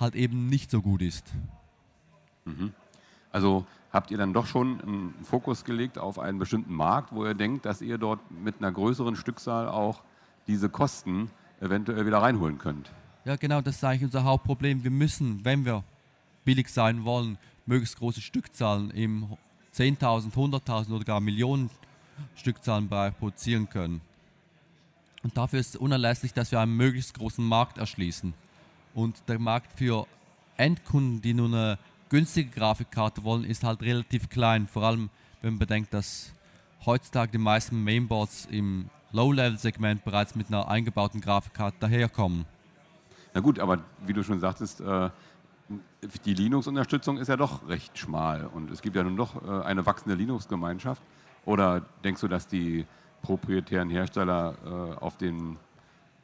halt 0.00 0.14
eben 0.14 0.48
nicht 0.48 0.70
so 0.70 0.80
gut 0.80 1.02
ist. 1.02 1.26
Mhm. 2.46 2.72
Also 3.30 3.66
habt 3.92 4.10
ihr 4.10 4.16
dann 4.16 4.32
doch 4.32 4.46
schon 4.46 4.80
einen 4.80 5.14
Fokus 5.24 5.64
gelegt 5.64 5.98
auf 5.98 6.18
einen 6.18 6.38
bestimmten 6.38 6.74
Markt, 6.74 7.12
wo 7.12 7.24
ihr 7.26 7.34
denkt, 7.34 7.66
dass 7.66 7.82
ihr 7.82 7.98
dort 7.98 8.18
mit 8.30 8.56
einer 8.58 8.72
größeren 8.72 9.14
Stückzahl 9.14 9.68
auch 9.68 10.02
diese 10.46 10.70
Kosten 10.70 11.30
eventuell 11.60 12.06
wieder 12.06 12.18
reinholen 12.22 12.58
könnt? 12.58 12.90
Ja, 13.24 13.36
genau, 13.36 13.60
das 13.60 13.76
ist 13.76 13.84
eigentlich 13.84 14.04
unser 14.04 14.24
Hauptproblem. 14.24 14.82
Wir 14.82 14.90
müssen, 14.90 15.44
wenn 15.44 15.64
wir 15.66 15.84
billig 16.44 16.68
sein 16.68 17.04
wollen, 17.04 17.36
möglichst 17.66 17.98
große 17.98 18.22
Stückzahlen 18.22 18.90
im 18.90 19.36
10.000, 19.74 20.32
100.000 20.32 20.92
oder 20.92 21.04
gar 21.04 21.20
Millionen 21.20 21.70
Stückzahlenbereich 22.34 23.16
produzieren 23.18 23.68
können. 23.68 24.00
Und 25.22 25.36
dafür 25.36 25.60
ist 25.60 25.74
es 25.74 25.76
unerlässlich, 25.76 26.34
dass 26.34 26.50
wir 26.50 26.60
einen 26.60 26.76
möglichst 26.76 27.14
großen 27.14 27.44
Markt 27.44 27.78
erschließen. 27.78 28.34
Und 28.94 29.22
der 29.28 29.38
Markt 29.38 29.78
für 29.78 30.06
Endkunden, 30.56 31.22
die 31.22 31.34
nur 31.34 31.46
eine 31.46 31.78
günstige 32.08 32.50
Grafikkarte 32.50 33.24
wollen, 33.24 33.44
ist 33.44 33.64
halt 33.64 33.82
relativ 33.82 34.28
klein. 34.28 34.66
Vor 34.66 34.82
allem, 34.82 35.10
wenn 35.40 35.54
man 35.54 35.58
bedenkt, 35.60 35.94
dass 35.94 36.32
heutzutage 36.84 37.32
die 37.32 37.38
meisten 37.38 37.82
Mainboards 37.82 38.46
im 38.50 38.90
Low-Level-Segment 39.12 40.04
bereits 40.04 40.34
mit 40.34 40.48
einer 40.48 40.68
eingebauten 40.68 41.20
Grafikkarte 41.20 41.76
daherkommen. 41.80 42.44
Na 43.34 43.40
gut, 43.40 43.58
aber 43.58 43.78
wie 44.04 44.12
du 44.12 44.22
schon 44.22 44.40
sagtest, 44.40 44.80
äh, 44.80 45.10
die 46.24 46.34
Linux-Unterstützung 46.34 47.16
ist 47.16 47.28
ja 47.28 47.36
doch 47.36 47.68
recht 47.68 47.96
schmal 47.96 48.46
und 48.46 48.70
es 48.70 48.82
gibt 48.82 48.96
ja 48.96 49.02
nun 49.02 49.16
doch 49.16 49.42
äh, 49.42 49.64
eine 49.64 49.86
wachsende 49.86 50.16
Linux-Gemeinschaft. 50.16 51.02
Oder 51.44 51.82
denkst 52.04 52.20
du, 52.20 52.28
dass 52.28 52.46
die 52.46 52.86
proprietären 53.22 53.90
Hersteller 53.90 54.54
äh, 54.64 55.04
auf 55.04 55.16
den 55.16 55.56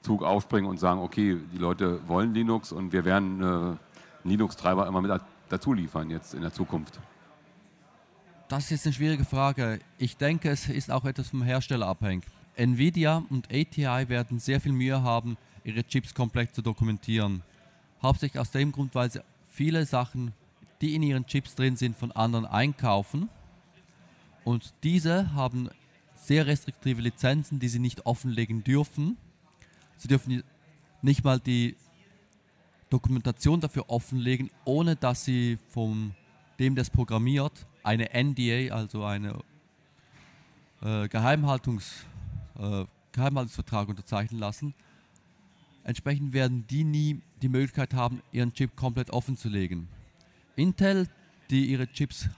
Zug 0.03 0.23
aufspringen 0.23 0.69
und 0.71 0.79
sagen, 0.79 1.01
okay, 1.01 1.37
die 1.53 1.59
Leute 1.59 2.07
wollen 2.09 2.35
Linux 2.35 2.73
und 2.73 2.93
wir 2.93 3.05
werden 3.05 3.43
äh, 3.43 4.29
Linux-Treiber 4.29 4.87
immer 4.87 5.01
mit 5.01 5.21
dazu 5.49 5.73
liefern 5.73 6.11
jetzt 6.11 6.35
in 6.35 6.43
der 6.43 6.53
Zukunft? 6.53 7.01
Das 8.49 8.65
ist 8.65 8.71
jetzt 8.71 8.87
eine 8.87 8.93
schwierige 8.95 9.25
Frage. 9.25 9.81
Ich 9.99 10.17
denke, 10.17 10.51
es 10.51 10.69
ist 10.69 10.91
auch 10.91 11.05
etwas 11.05 11.29
vom 11.29 11.43
Hersteller 11.43 11.87
abhängig. 11.87 12.25
Nvidia 12.57 13.23
und 13.31 13.49
ATI 13.53 14.09
werden 14.09 14.39
sehr 14.39 14.61
viel 14.61 14.73
Mühe 14.73 15.03
haben, 15.03 15.37
ihre 15.65 15.85
Chips 15.85 16.15
komplett 16.15 16.55
zu 16.55 16.63
dokumentieren. 16.63 17.43
Hauptsächlich 18.03 18.41
aus 18.41 18.51
dem 18.51 18.73
Grund, 18.73 18.95
weil 18.95 19.11
sie 19.11 19.21
viele 19.49 19.85
Sachen, 19.85 20.33
die 20.81 20.95
in 20.95 21.03
ihren 21.03 21.27
Chips 21.27 21.55
drin 21.55 21.77
sind, 21.77 21.97
von 21.97 22.11
anderen 22.13 22.47
einkaufen. 22.47 23.29
Und 24.45 24.73
diese 24.83 25.33
haben 25.35 25.69
sehr 26.15 26.47
restriktive 26.47 27.01
Lizenzen, 27.01 27.59
die 27.59 27.69
sie 27.69 27.79
nicht 27.79 28.07
offenlegen 28.07 28.65
dürfen. 28.65 29.17
Sie 29.97 30.09
dürfen 30.09 30.43
nicht 31.03 31.25
mal 31.25 31.41
die 31.41 31.77
Dokumentation 32.91 33.61
dafür 33.61 33.89
offenlegen, 33.89 34.51
ohne 34.65 34.97
dass 34.97 35.25
sie 35.25 35.59
von 35.71 36.15
dem, 36.59 36.75
das 36.75 36.91
programmiert, 36.91 37.67
eine 37.83 38.11
NDA, 38.13 38.75
also 38.75 39.05
eine 39.05 39.39
äh, 40.83 41.09
Geheimhaltungs, 41.09 42.07
äh, 42.59 42.85
Geheimhaltungsvertrag 43.13 43.89
unterzeichnen 43.89 44.41
lassen. 44.41 44.75
Entsprechend 45.85 46.33
werden 46.33 46.67
die 46.69 46.85
nie 46.85 47.21
die 47.41 47.49
Möglichkeit 47.49 47.95
haben, 47.95 48.23
ihren 48.33 48.53
Chip 48.53 48.77
komplett 48.77 49.11
offen 49.11 49.37
zu 49.37 49.49
legen. 49.49 49.89
Intel, 50.57 51.09
die 51.51 51.67
ihre 51.67 51.87
Chips 51.87 52.29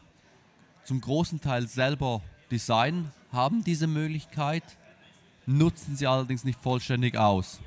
zum 0.91 1.01
großen 1.01 1.41
Teil 1.41 1.69
selber 1.69 2.21
designen, 2.51 3.13
haben 3.31 3.63
diese 3.63 3.87
Möglichkeit, 3.87 4.65
nutzen 5.47 5.95
sie 5.95 6.09
allerdings 6.09 6.43
nicht 6.43 6.61
vollständig 6.61 7.17
aus. 7.17 7.61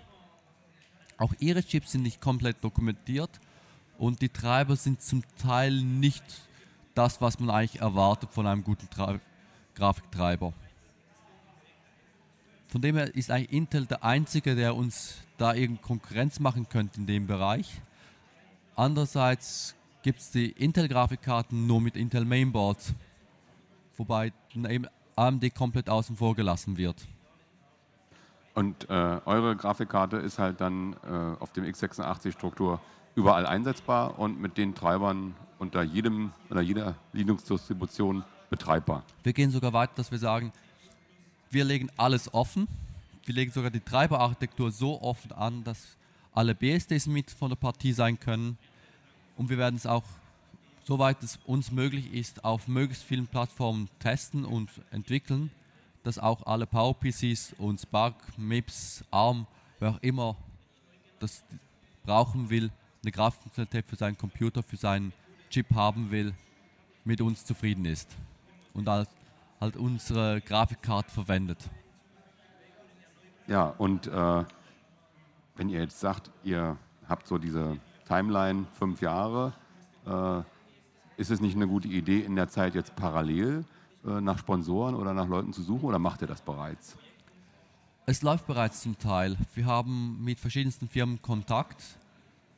Auch 1.17 1.33
ihre 1.39 1.63
Chips 1.63 1.93
sind 1.93 2.01
nicht 2.01 2.19
komplett 2.19 2.61
dokumentiert 2.61 3.29
und 3.97 4.21
die 4.21 4.27
Treiber 4.27 4.75
sind 4.75 5.01
zum 5.01 5.23
Teil 5.37 5.71
nicht 5.71 6.21
das, 6.95 7.21
was 7.21 7.39
man 7.39 7.49
eigentlich 7.49 7.79
erwartet 7.79 8.33
von 8.33 8.45
einem 8.45 8.61
guten 8.61 8.89
Tra 8.89 9.17
Grafiktreiber. 9.75 10.51
Von 12.67 12.81
dem 12.81 12.97
her 12.97 13.15
ist 13.15 13.31
eigentlich 13.31 13.53
Intel 13.53 13.85
der 13.85 14.03
einzige, 14.03 14.53
der 14.53 14.75
uns 14.75 15.19
da 15.37 15.53
irgendeine 15.53 15.87
Konkurrenz 15.87 16.41
machen 16.41 16.67
könnte 16.67 16.99
in 16.99 17.07
dem 17.07 17.25
Bereich. 17.25 17.71
Andererseits 18.75 19.75
gibt 20.01 20.19
es 20.19 20.31
die 20.31 20.51
Intel-Grafikkarten 20.51 21.65
nur 21.65 21.79
mit 21.79 21.95
Intel 21.95 22.25
Mainboards, 22.25 22.93
wobei 23.97 24.33
eben 24.53 24.87
AMD 25.15 25.53
komplett 25.55 25.89
außen 25.89 26.15
vor 26.15 26.35
gelassen 26.35 26.77
wird. 26.77 27.07
Und 28.55 28.89
äh, 28.89 29.19
eure 29.25 29.55
Grafikkarte 29.55 30.17
ist 30.17 30.37
halt 30.37 30.61
dann 30.61 30.93
äh, 31.03 31.41
auf 31.41 31.51
dem 31.53 31.63
x86-Struktur 31.63 32.79
überall 33.15 33.45
einsetzbar 33.45 34.19
und 34.19 34.39
mit 34.39 34.57
den 34.57 34.75
Treibern 34.75 35.35
unter 35.59 35.81
jedem 35.81 36.31
oder 36.49 36.61
jeder 36.61 36.95
Linux-Distribution 37.13 38.23
betreibbar. 38.49 39.03
Wir 39.23 39.33
gehen 39.33 39.49
sogar 39.49 39.73
weiter, 39.73 39.93
dass 39.95 40.11
wir 40.11 40.19
sagen, 40.19 40.51
wir 41.49 41.63
legen 41.63 41.89
alles 41.97 42.33
offen. 42.33 42.67
Wir 43.25 43.35
legen 43.35 43.51
sogar 43.51 43.71
die 43.71 43.79
Treiberarchitektur 43.79 44.71
so 44.71 45.01
offen 45.01 45.31
an, 45.31 45.63
dass 45.63 45.97
alle 46.33 46.53
BSDs 46.53 47.07
mit 47.07 47.31
von 47.31 47.49
der 47.49 47.55
Partie 47.55 47.93
sein 47.93 48.19
können. 48.19 48.57
Und 49.37 49.49
wir 49.49 49.57
werden 49.57 49.75
es 49.75 49.85
auch, 49.85 50.03
soweit 50.83 51.21
es 51.23 51.39
uns 51.45 51.71
möglich 51.71 52.13
ist, 52.13 52.43
auf 52.43 52.67
möglichst 52.67 53.03
vielen 53.03 53.27
Plattformen 53.27 53.89
testen 53.99 54.45
und 54.45 54.69
entwickeln 54.91 55.51
dass 56.03 56.19
auch 56.19 56.45
alle 56.45 56.67
PowerPCs 56.67 57.55
und 57.57 57.79
Spark, 57.79 58.15
MIPS, 58.37 59.03
ARM, 59.09 59.47
wer 59.79 59.91
auch 59.91 59.99
immer 60.01 60.35
das 61.19 61.43
brauchen 62.05 62.49
will, 62.49 62.69
eine 63.01 63.11
Grafikfunktionalität 63.11 63.85
für 63.85 63.95
seinen 63.95 64.17
Computer, 64.17 64.61
für 64.61 64.75
seinen 64.75 65.13
Chip 65.49 65.73
haben 65.73 66.11
will, 66.11 66.33
mit 67.05 67.21
uns 67.21 67.45
zufrieden 67.45 67.85
ist 67.85 68.15
und 68.73 68.87
halt, 68.87 69.09
halt 69.59 69.77
unsere 69.77 70.41
Grafikkarte 70.41 71.09
verwendet. 71.09 71.69
Ja, 73.47 73.67
und 73.77 74.07
äh, 74.07 74.45
wenn 75.55 75.69
ihr 75.69 75.81
jetzt 75.81 75.99
sagt, 75.99 76.31
ihr 76.43 76.77
habt 77.07 77.27
so 77.27 77.37
diese 77.37 77.77
Timeline 78.07 78.65
fünf 78.73 79.01
Jahre, 79.01 79.53
äh, 80.05 80.43
ist 81.23 81.29
es 81.29 81.39
nicht 81.39 81.55
eine 81.55 81.69
gute 81.69 81.87
Idee, 81.87 82.19
in 82.19 82.35
der 82.35 82.49
Zeit 82.49 82.75
jetzt 82.75 82.97
parallel 82.97 83.63
äh, 84.05 84.19
nach 84.19 84.37
Sponsoren 84.37 84.93
oder 84.93 85.13
nach 85.13 85.25
Leuten 85.25 85.53
zu 85.53 85.63
suchen 85.63 85.85
oder 85.85 85.97
macht 85.97 86.21
ihr 86.21 86.27
das 86.27 86.41
bereits? 86.41 86.97
Es 88.05 88.23
läuft 88.23 88.45
bereits 88.45 88.81
zum 88.81 88.99
Teil. 88.99 89.37
Wir 89.55 89.65
haben 89.65 90.21
mit 90.21 90.37
verschiedensten 90.37 90.89
Firmen 90.89 91.21
Kontakt, 91.21 91.81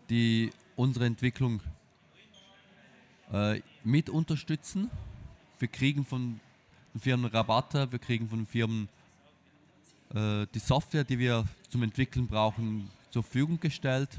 die 0.10 0.50
unsere 0.76 1.06
Entwicklung 1.06 1.62
äh, 3.32 3.62
mit 3.84 4.10
unterstützen. 4.10 4.90
Wir 5.60 5.68
kriegen 5.68 6.04
von 6.04 6.40
den 6.96 7.02
Firmen 7.02 7.30
Rabatte, 7.30 7.92
wir 7.92 8.00
kriegen 8.00 8.28
von 8.28 8.40
den 8.40 8.48
Firmen 8.48 8.90
äh, 10.16 10.48
die 10.56 10.60
Software, 10.60 11.04
die 11.04 11.20
wir 11.20 11.46
zum 11.70 11.84
Entwickeln 11.84 12.26
brauchen, 12.26 12.90
zur 13.12 13.22
Verfügung 13.22 13.60
gestellt. 13.60 14.10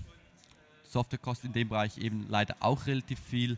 Software 0.84 1.18
kostet 1.18 1.46
in 1.46 1.52
dem 1.54 1.68
Bereich 1.68 1.98
eben 1.98 2.26
leider 2.28 2.54
auch 2.60 2.86
relativ 2.86 3.18
viel. 3.18 3.56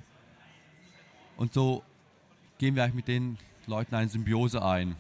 Und 1.39 1.55
so 1.55 1.83
gehen 2.59 2.75
wir 2.75 2.83
eigentlich 2.83 2.97
mit 2.97 3.09
denen 3.09 3.39
Leuten 3.67 3.95
eine 3.95 4.09
Symbiose 4.09 4.63
ein. 4.63 4.97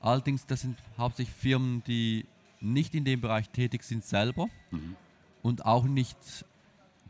Allerdings, 0.00 0.46
das 0.46 0.62
sind 0.62 0.78
hauptsächlich 0.98 1.36
Firmen, 1.36 1.84
die 1.86 2.24
nicht 2.60 2.94
in 2.94 3.04
dem 3.04 3.20
Bereich 3.20 3.50
tätig 3.50 3.84
sind 3.84 4.02
selber 4.02 4.48
mhm. 4.70 4.96
und 5.42 5.66
auch 5.66 5.84
nicht 5.84 6.16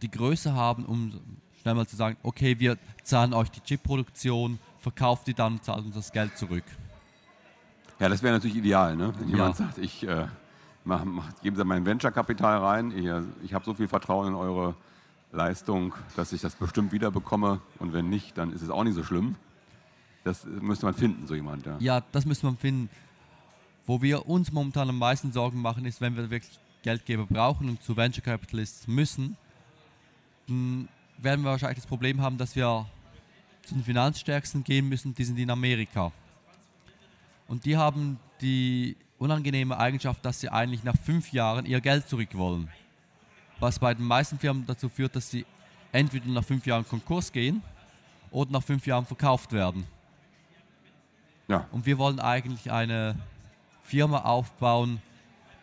die 0.03 0.11
Größe 0.11 0.53
haben, 0.53 0.85
um 0.85 1.21
schnell 1.61 1.75
mal 1.75 1.87
zu 1.87 1.97
sagen, 1.97 2.17
okay, 2.23 2.59
wir 2.59 2.77
zahlen 3.05 3.33
euch 3.33 3.51
die 3.51 3.61
Chipproduktion, 3.61 4.59
verkauft 4.81 5.29
die 5.29 5.35
dann 5.35 5.55
und 5.55 5.65
zahlt 5.65 5.85
uns 5.85 5.95
das 5.95 6.11
Geld 6.11 6.37
zurück. 6.37 6.65
Ja, 8.01 8.09
das 8.09 8.23
wäre 8.23 8.35
natürlich 8.35 8.57
ideal, 8.57 8.97
ne? 8.97 9.15
wenn 9.19 9.29
jemand 9.29 9.59
ja. 9.59 9.67
sagt, 9.67 9.79
ich 9.79 10.07
äh, 10.07 10.27
mach, 10.85 11.05
mach, 11.05 11.41
gebe 11.41 11.57
da 11.57 11.65
mein 11.65 11.87
Venture-Kapital 11.87 12.59
rein, 12.59 12.91
ich, 12.91 13.07
ich 13.45 13.55
habe 13.55 13.65
so 13.65 13.75
viel 13.75 13.89
Vertrauen 13.89 14.29
in 14.29 14.35
eure 14.35 14.75
Leistung, 15.37 15.95
dass 16.17 16.33
ich 16.33 16.41
das 16.41 16.57
bestimmt 16.57 16.93
wieder 16.93 17.11
bekomme 17.11 17.61
und 17.79 17.93
wenn 17.93 18.09
nicht, 18.09 18.37
dann 18.39 18.53
ist 18.53 18.63
es 18.63 18.71
auch 18.71 18.85
nicht 18.85 18.95
so 18.95 19.05
schlimm. 19.05 19.37
Das 20.25 20.45
müsste 20.45 20.87
man 20.87 20.95
finden, 20.95 21.27
so 21.27 21.35
jemand. 21.35 21.65
Ja, 21.67 21.77
ja 21.79 22.03
das 22.13 22.27
müsste 22.27 22.47
man 22.47 22.57
finden. 22.57 22.91
Wo 23.87 24.03
wir 24.03 24.29
uns 24.29 24.51
momentan 24.51 24.89
am 24.89 24.99
meisten 24.99 25.31
Sorgen 25.31 25.63
machen, 25.63 25.85
ist, 25.85 26.01
wenn 26.01 26.17
wir 26.17 26.31
wirklich 26.31 26.59
Geldgeber 26.83 27.27
brauchen 27.27 27.69
und 27.69 27.83
zu 27.83 27.97
Venture 27.97 28.25
Capitalists 28.25 28.89
müssen, 28.89 29.37
dann 30.49 30.89
werden 31.19 31.45
wir 31.45 31.51
wahrscheinlich 31.51 31.79
das 31.79 31.87
Problem 31.87 32.21
haben, 32.21 32.39
dass 32.39 32.57
wir 32.57 32.87
zu 33.65 33.75
den 33.75 33.85
Finanzstärksten 33.85 34.65
gehen 34.65 34.89
müssen, 34.89 35.15
die 35.15 35.25
sind 35.25 35.39
in 35.39 35.51
Amerika. 35.51 36.13
Und 37.49 37.65
die 37.65 37.77
haben 37.77 38.19
die 38.41 38.97
unangenehme 39.19 39.79
Eigenschaft, 39.79 40.25
dass 40.25 40.41
sie 40.41 40.49
eigentlich 40.49 40.85
nach 40.85 40.97
fünf 40.97 41.33
Jahren 41.33 41.67
ihr 41.67 41.81
Geld 41.81 42.09
zurück 42.09 42.31
wollen. 42.33 42.69
Was 43.59 43.79
bei 43.79 43.95
den 43.95 44.07
meisten 44.07 44.39
Firmen 44.39 44.67
dazu 44.67 44.89
führt, 44.89 45.17
dass 45.17 45.31
sie 45.31 45.47
entweder 45.93 46.29
nach 46.29 46.45
fünf 46.45 46.67
Jahren 46.67 46.87
Konkurs 46.87 47.33
gehen 47.33 47.63
oder 48.31 48.51
nach 48.51 48.63
fünf 48.63 48.87
Jahren 48.87 49.07
verkauft 49.07 49.53
werden. 49.53 49.87
Ja. 51.49 51.67
Und 51.73 51.87
wir 51.87 51.97
wollen 51.99 52.21
eigentlich 52.21 52.71
eine 52.71 53.17
Firma 53.83 54.19
aufbauen, 54.23 55.01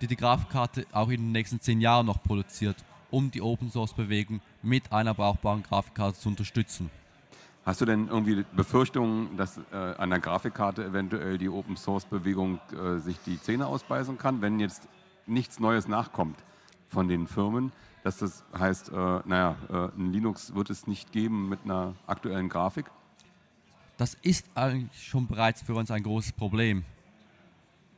die 0.02 0.08
die 0.08 0.16
Grafikkarte 0.16 0.86
auch 0.92 1.10
in 1.10 1.22
den 1.22 1.32
nächsten 1.32 1.60
zehn 1.60 1.82
Jahren 1.82 2.06
noch 2.06 2.24
produziert, 2.24 2.78
um 3.12 3.30
die 3.30 3.42
Open 3.42 3.70
Source 3.70 3.94
Bewegung 3.94 4.42
mit 4.62 4.92
einer 4.92 5.14
brauchbaren 5.14 5.62
Grafikkarte 5.62 6.20
zu 6.20 6.30
unterstützen. 6.30 6.90
Hast 7.66 7.80
du 7.80 7.86
denn 7.86 8.08
irgendwie 8.08 8.44
Befürchtungen, 8.56 9.38
dass 9.38 9.58
äh, 9.72 9.76
an 9.76 10.10
der 10.10 10.20
Grafikkarte 10.20 10.84
eventuell 10.84 11.38
die 11.38 11.48
Open 11.48 11.78
Source 11.78 12.06
Bewegung 12.06 12.60
äh, 12.72 13.00
sich 13.00 13.18
die 13.26 13.40
Zähne 13.40 13.68
ausbeißen 13.68 14.18
kann, 14.18 14.42
wenn 14.42 14.60
jetzt 14.60 14.88
nichts 15.28 15.60
Neues 15.60 15.88
nachkommt 15.88 16.38
von 16.94 17.08
den 17.08 17.28
Firmen? 17.28 17.72
Dass 18.04 18.18
das 18.18 18.44
heißt, 18.58 18.90
äh, 18.90 18.94
naja, 19.26 19.56
äh, 19.70 20.00
ein 20.00 20.14
Linux 20.14 20.54
wird 20.56 20.70
es 20.70 20.88
nicht 20.88 21.12
geben 21.12 21.50
mit 21.50 21.60
einer 21.66 21.96
aktuellen 22.08 22.50
Grafik? 22.50 22.86
Das 23.98 24.16
ist 24.22 24.46
eigentlich 24.56 25.08
schon 25.08 25.28
bereits 25.28 25.62
für 25.62 25.76
uns 25.76 25.92
ein 25.92 26.04
großes 26.04 26.34
Problem. 26.34 26.84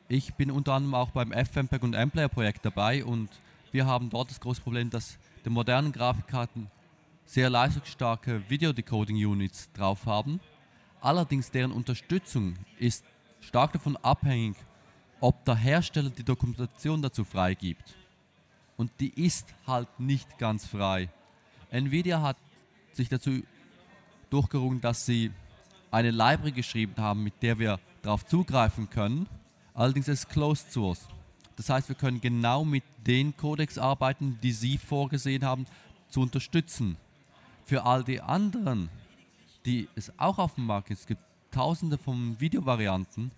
Ich 0.08 0.34
bin 0.36 0.52
unter 0.52 0.74
anderem 0.74 0.94
auch 0.94 1.10
beim 1.12 1.32
FMPEG 1.32 1.82
und 1.84 1.96
MPlayer 1.96 2.30
Projekt 2.30 2.66
dabei 2.66 3.04
und 3.04 3.30
wir 3.72 3.86
haben 3.86 4.10
dort 4.10 4.30
das 4.30 4.40
große 4.40 4.62
Problem, 4.62 4.90
dass 4.90 5.18
die 5.44 5.50
modernen 5.50 5.92
Grafikkarten 5.92 6.70
sehr 7.26 7.50
leistungsstarke 7.50 8.44
Videodecoding-Units 8.48 9.72
drauf 9.74 10.06
haben. 10.06 10.40
Allerdings 11.02 11.50
deren 11.50 11.72
Unterstützung 11.72 12.56
ist 12.78 13.04
stark 13.40 13.74
davon 13.74 13.98
abhängig, 13.98 14.56
ob 15.20 15.44
der 15.46 15.56
Hersteller 15.56 16.10
die 16.10 16.24
Dokumentation 16.24 17.02
dazu 17.02 17.24
freigibt. 17.24 17.96
Und 18.78 18.92
die 19.00 19.10
ist 19.10 19.48
halt 19.66 19.88
nicht 20.00 20.38
ganz 20.38 20.66
frei. 20.66 21.10
Nvidia 21.72 22.22
hat 22.22 22.38
sich 22.94 23.10
dazu 23.10 23.42
durchgerungen, 24.30 24.82
dass 24.82 25.06
sie 25.06 25.32
eine 25.92 26.12
Library 26.12 26.52
geschrieben 26.52 26.96
haben, 26.98 27.24
mit 27.24 27.42
der 27.42 27.60
wir 27.60 27.80
darauf 28.02 28.26
zugreifen 28.26 28.90
können 28.90 29.28
Allerdings 29.76 30.08
ist 30.08 30.20
es 30.20 30.28
Closed 30.30 30.72
Source. 30.72 31.06
Das 31.58 31.70
heißt, 31.70 31.90
wir 31.90 31.98
können 31.98 32.22
genau 32.22 32.64
mit 32.64 32.84
den 33.06 33.36
Codecs 33.36 33.78
arbeiten, 33.78 34.40
die 34.42 34.54
Sie 34.54 34.78
vorgesehen 34.78 35.44
haben, 35.44 35.66
zu 36.10 36.22
unterstützen. 36.22 36.96
Für 37.66 37.84
all 37.84 38.04
die 38.04 38.22
anderen, 38.22 38.90
die 39.66 39.90
es 39.96 40.18
auch 40.18 40.38
auf 40.40 40.56
dem 40.56 40.66
Markt 40.66 40.88
gibt, 40.88 41.02
es 41.02 41.06
gibt 41.06 41.22
tausende 41.52 41.98
von 41.98 42.40
Videovarianten, 42.40 43.32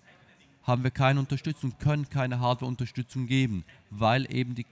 haben 0.62 0.84
wir 0.84 0.92
keine 0.92 1.18
Unterstützung, 1.18 1.76
können 1.78 2.08
keine 2.08 2.38
Hardware-Unterstützung 2.38 3.26
geben, 3.26 3.64
weil 3.90 4.32
eben 4.32 4.54
die 4.54 4.66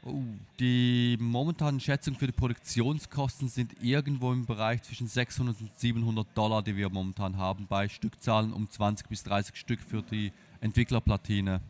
Oh, 0.03 0.23
die 0.59 1.15
momentanen 1.19 1.79
Schätzungen 1.79 2.17
für 2.17 2.25
die 2.25 2.31
Produktionskosten 2.31 3.49
sind 3.49 3.83
irgendwo 3.83 4.33
im 4.33 4.47
Bereich 4.47 4.81
zwischen 4.81 5.05
600 5.05 5.61
und 5.61 5.79
700 5.79 6.25
Dollar, 6.33 6.63
die 6.63 6.75
wir 6.75 6.89
momentan 6.89 7.37
haben, 7.37 7.67
bei 7.67 7.87
Stückzahlen 7.87 8.51
um 8.51 8.67
20 8.67 9.07
bis 9.09 9.23
30 9.23 9.55
Stück 9.55 9.79
für 9.79 10.01
die 10.01 10.33
Entwicklerplatine. 10.59 11.61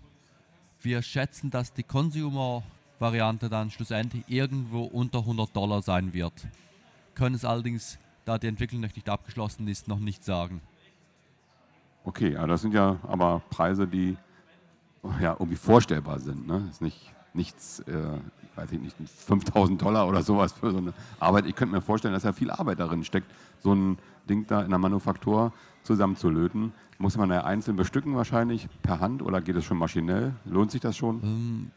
Wir 0.84 1.02
schätzen, 1.04 1.52
dass 1.52 1.74
die 1.74 1.84
Consumer-Variante 1.84 3.50
dann 3.50 3.70
schlussendlich 3.70 4.24
irgendwo 4.28 4.84
unter 4.84 5.20
100 5.20 5.56
Dollar 5.56 5.82
sein 5.82 6.14
wird. 6.14 6.34
Können 7.14 7.36
es 7.36 7.46
allerdings, 7.46 8.00
da 8.26 8.38
die 8.38 8.48
Entwicklung 8.48 8.82
noch 8.82 8.96
nicht 8.96 9.08
abgeschlossen 9.08 9.68
ist, 9.68 9.88
noch 9.88 10.00
nicht 10.00 10.24
sagen. 10.24 10.62
Okay, 12.04 12.34
ja, 12.34 12.48
das 12.48 12.62
sind 12.62 12.74
ja 12.74 13.00
aber 13.04 13.44
Preise, 13.52 13.88
die 13.88 14.18
ja, 15.20 15.34
irgendwie 15.34 15.56
vorstellbar 15.56 16.20
sind. 16.20 16.48
Ne? 16.48 16.68
Ist 16.72 16.82
nicht 16.82 17.14
nichts, 17.34 17.80
äh, 17.82 17.94
weiß 18.56 18.72
ich 18.72 18.80
nicht, 18.80 18.98
5000 19.10 19.82
Dollar 19.82 20.08
oder 20.08 20.22
sowas 20.22 20.54
für 20.54 20.72
so 20.72 20.78
eine 20.78 20.94
Arbeit. 21.20 21.46
Ich 21.46 21.56
könnte 21.56 21.76
mir 21.76 21.82
vorstellen, 21.82 22.14
dass 22.14 22.24
ja 22.24 22.34
viel 22.34 22.52
Arbeit 22.52 22.80
darin 22.80 23.04
steckt, 23.04 23.32
so 23.60 23.74
ein 23.74 23.98
Ding 24.30 24.46
da 24.48 24.62
in 24.62 24.70
der 24.70 24.80
Manufaktur 24.80 25.54
zusammenzulöten. 25.84 26.74
Muss 26.98 27.18
man 27.18 27.30
ja 27.30 27.44
einzeln 27.44 27.78
bestücken 27.78 28.16
wahrscheinlich 28.16 28.68
per 28.84 29.00
Hand 29.00 29.22
oder 29.22 29.42
geht 29.42 29.56
es 29.56 29.66
schon 29.66 29.78
maschinell? 29.78 30.34
Lohnt 30.46 30.72
sich 30.72 30.82
das 30.82 30.96
schon? 30.98 31.22
Ähm, 31.24 31.72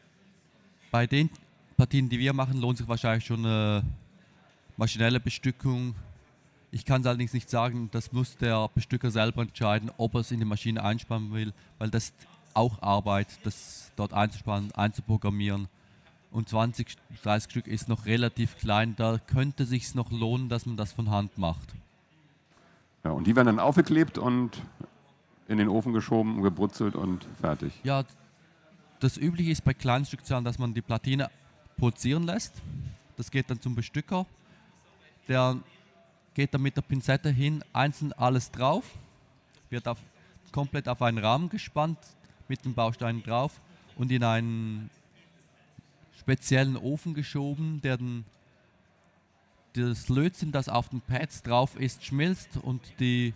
bei 0.90 1.06
den 1.06 1.30
Partien, 1.76 2.08
die 2.08 2.18
wir 2.18 2.32
machen, 2.32 2.60
lohnt 2.60 2.78
sich 2.78 2.88
wahrscheinlich 2.88 3.24
schon 3.24 3.44
eine 3.44 3.82
maschinelle 4.76 5.20
Bestückung 5.20 5.94
ich 6.74 6.84
kann 6.84 7.02
es 7.02 7.06
allerdings 7.06 7.32
nicht 7.32 7.48
sagen, 7.48 7.88
das 7.92 8.10
muss 8.10 8.36
der 8.36 8.68
Bestücker 8.74 9.08
selber 9.08 9.42
entscheiden, 9.42 9.92
ob 9.96 10.14
er 10.14 10.22
es 10.22 10.32
in 10.32 10.40
die 10.40 10.44
Maschine 10.44 10.82
einspannen 10.82 11.32
will, 11.32 11.52
weil 11.78 11.88
das 11.88 12.12
auch 12.54 12.82
Arbeit, 12.82 13.28
das 13.44 13.92
dort 13.96 14.12
einzuspannen, 14.12 14.72
einzuprogrammieren. 14.72 15.68
Und 16.30 16.48
20, 16.48 16.96
30 17.22 17.50
Stück 17.50 17.66
ist 17.66 17.88
noch 17.88 18.06
relativ 18.06 18.56
klein, 18.58 18.96
da 18.96 19.18
könnte 19.18 19.62
es 19.62 19.68
sich 19.68 19.94
noch 19.94 20.10
lohnen, 20.10 20.48
dass 20.48 20.66
man 20.66 20.76
das 20.76 20.92
von 20.92 21.10
Hand 21.10 21.38
macht. 21.38 21.74
Ja, 23.04 23.12
und 23.12 23.26
die 23.26 23.36
werden 23.36 23.46
dann 23.46 23.58
aufgeklebt 23.60 24.18
und 24.18 24.60
in 25.46 25.58
den 25.58 25.68
Ofen 25.68 25.92
geschoben, 25.92 26.42
gebrutzelt 26.42 26.96
und 26.96 27.26
fertig. 27.40 27.72
Ja, 27.84 28.04
das 28.98 29.16
Übliche 29.16 29.50
ist 29.50 29.62
bei 29.62 29.74
kleinen 29.74 30.06
Stückzahlen, 30.06 30.44
dass 30.44 30.58
man 30.58 30.72
die 30.74 30.82
Platine 30.82 31.30
produzieren 31.76 32.24
lässt. 32.24 32.54
Das 33.16 33.30
geht 33.30 33.50
dann 33.50 33.60
zum 33.60 33.74
Bestücker. 33.74 34.26
Der 35.28 35.58
geht 36.32 36.52
dann 36.52 36.62
mit 36.62 36.76
der 36.76 36.82
Pinzette 36.82 37.30
hin, 37.30 37.62
einzeln 37.72 38.12
alles 38.12 38.50
drauf, 38.50 38.84
wird 39.70 39.86
auf, 39.86 39.98
komplett 40.50 40.88
auf 40.88 41.00
einen 41.02 41.18
Rahmen 41.18 41.48
gespannt 41.48 41.98
mit 42.48 42.64
den 42.64 42.74
Bausteinen 42.74 43.22
drauf 43.22 43.60
und 43.96 44.10
in 44.10 44.24
einen 44.24 44.90
speziellen 46.18 46.76
Ofen 46.76 47.14
geschoben, 47.14 47.80
der 47.82 47.96
dann 47.96 48.24
das 49.74 50.08
Lötzinn, 50.08 50.52
das 50.52 50.68
auf 50.68 50.88
den 50.88 51.00
Pads 51.00 51.42
drauf 51.42 51.76
ist, 51.76 52.04
schmilzt 52.04 52.56
und 52.56 52.80
die 53.00 53.34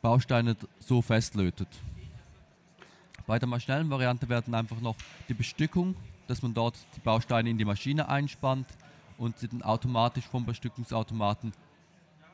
Bausteine 0.00 0.56
so 0.78 1.02
festlötet. 1.02 1.68
Bei 3.26 3.38
der 3.38 3.60
schnellen 3.60 3.90
Variante 3.90 4.28
werden 4.28 4.54
einfach 4.54 4.80
noch 4.80 4.94
die 5.28 5.34
Bestückung, 5.34 5.96
dass 6.28 6.42
man 6.42 6.54
dort 6.54 6.76
die 6.94 7.00
Bausteine 7.00 7.50
in 7.50 7.58
die 7.58 7.64
Maschine 7.64 8.08
einspannt 8.08 8.66
und 9.18 9.38
sie 9.38 9.48
dann 9.48 9.62
automatisch 9.62 10.24
vom 10.26 10.46
Bestückungsautomaten 10.46 11.52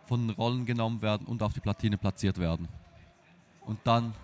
von 0.06 0.26
den 0.26 0.36
Rollen 0.36 0.66
genommen 0.66 1.00
werden 1.00 1.26
und 1.26 1.42
auf 1.42 1.54
die 1.54 1.60
Platine 1.60 1.96
platziert 1.96 2.38
werden. 2.38 2.68
Und 3.62 3.78
dann 3.84 4.14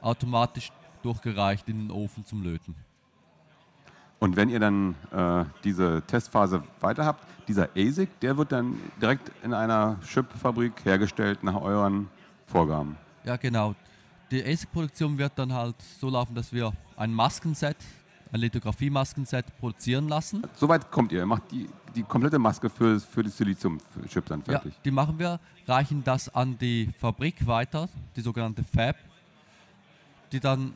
automatisch 0.00 0.70
durchgereicht 1.04 1.68
in 1.68 1.88
den 1.88 1.90
Ofen 1.90 2.24
zum 2.24 2.42
Löten. 2.42 2.74
Und 4.20 4.36
wenn 4.36 4.48
ihr 4.48 4.60
dann 4.60 4.94
äh, 5.12 5.44
diese 5.64 6.02
Testphase 6.06 6.62
weiter 6.80 7.04
habt, 7.04 7.26
dieser 7.48 7.68
ASIC, 7.76 8.20
der 8.20 8.36
wird 8.38 8.52
dann 8.52 8.80
direkt 9.00 9.30
in 9.42 9.52
einer 9.52 9.98
Chip-Fabrik 10.02 10.84
hergestellt 10.84 11.42
nach 11.42 11.60
euren 11.60 12.08
Vorgaben. 12.46 12.96
Ja, 13.24 13.36
genau. 13.36 13.74
Die 14.30 14.42
ASIC-Produktion 14.42 15.18
wird 15.18 15.32
dann 15.36 15.52
halt 15.52 15.76
so 16.00 16.08
laufen, 16.08 16.34
dass 16.34 16.52
wir 16.52 16.72
ein 16.96 17.12
Maskenset, 17.12 17.76
ein 18.32 18.40
Lithografie-Maskenset 18.40 19.44
produzieren 19.58 20.08
lassen. 20.08 20.42
Soweit 20.54 20.90
kommt 20.90 21.12
ihr. 21.12 21.18
Ihr 21.18 21.26
macht 21.26 21.50
die, 21.50 21.68
die 21.94 22.02
komplette 22.02 22.38
Maske 22.38 22.70
für, 22.70 22.98
für 22.98 23.22
die 23.22 23.30
Silizium-Chip 23.30 24.24
dann 24.26 24.42
fertig. 24.42 24.72
Ja, 24.72 24.80
die 24.84 24.90
machen 24.90 25.18
wir, 25.18 25.38
reichen 25.66 26.02
das 26.02 26.34
an 26.34 26.56
die 26.58 26.90
Fabrik 26.98 27.46
weiter, 27.46 27.88
die 28.16 28.22
sogenannte 28.22 28.64
Fab, 28.64 28.96
die 30.32 30.40
dann 30.40 30.74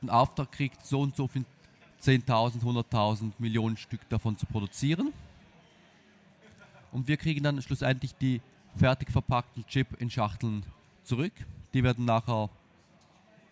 einen 0.00 0.10
Auftrag 0.10 0.52
kriegt, 0.52 0.84
so 0.84 1.00
und 1.00 1.16
so 1.16 1.26
viel 1.26 1.44
10.000, 2.02 2.62
100.000 2.62 3.32
Millionen 3.38 3.76
Stück 3.76 4.08
davon 4.08 4.36
zu 4.36 4.46
produzieren. 4.46 5.12
Und 6.92 7.08
wir 7.08 7.16
kriegen 7.16 7.42
dann 7.42 7.60
schlussendlich 7.62 8.14
die 8.16 8.40
fertig 8.76 9.10
verpackten 9.10 9.66
Chip 9.66 10.00
in 10.00 10.10
Schachteln 10.10 10.64
zurück. 11.04 11.32
Die 11.74 11.84
werden 11.84 12.04
nachher 12.04 12.48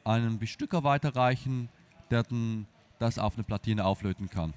einem 0.04 0.38
Bestücker 0.38 0.84
weiterreichen, 0.84 1.68
der 2.10 2.22
dann 2.22 2.66
das 2.98 3.18
auf 3.18 3.34
eine 3.34 3.44
Platine 3.44 3.84
auflöten 3.84 4.28
kann. 4.28 4.54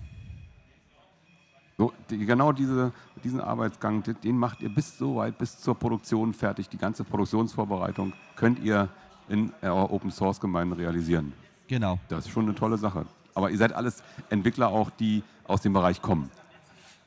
So, 1.77 1.93
die, 2.09 2.25
genau 2.25 2.51
diese, 2.51 2.93
diesen 3.23 3.41
Arbeitsgang, 3.41 4.03
den 4.03 4.37
macht 4.37 4.61
ihr 4.61 4.69
bis 4.69 4.97
so 4.97 5.15
weit, 5.15 5.37
bis 5.37 5.59
zur 5.59 5.75
Produktion 5.75 6.33
fertig. 6.33 6.69
Die 6.69 6.77
ganze 6.77 7.03
Produktionsvorbereitung 7.03 8.13
könnt 8.35 8.59
ihr 8.59 8.89
in 9.29 9.51
eurer 9.61 9.91
Open 9.91 10.11
Source 10.11 10.39
Gemeinde 10.39 10.77
realisieren. 10.77 11.33
Genau. 11.71 11.99
Das 12.09 12.25
ist 12.25 12.33
schon 12.33 12.43
eine 12.43 12.53
tolle 12.53 12.77
Sache. 12.77 13.05
Aber 13.33 13.49
ihr 13.49 13.57
seid 13.57 13.71
alles 13.71 14.03
Entwickler 14.29 14.67
auch, 14.67 14.89
die 14.89 15.23
aus 15.47 15.61
dem 15.61 15.71
Bereich 15.71 16.01
kommen. 16.01 16.29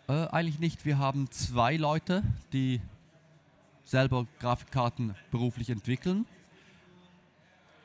Äh, 0.08 0.26
eigentlich 0.28 0.58
nicht. 0.58 0.86
Wir 0.86 0.96
haben 0.96 1.30
zwei 1.30 1.76
Leute, 1.76 2.22
die 2.54 2.80
selber 3.84 4.26
Grafikkarten 4.40 5.14
beruflich 5.30 5.68
entwickeln. 5.68 6.24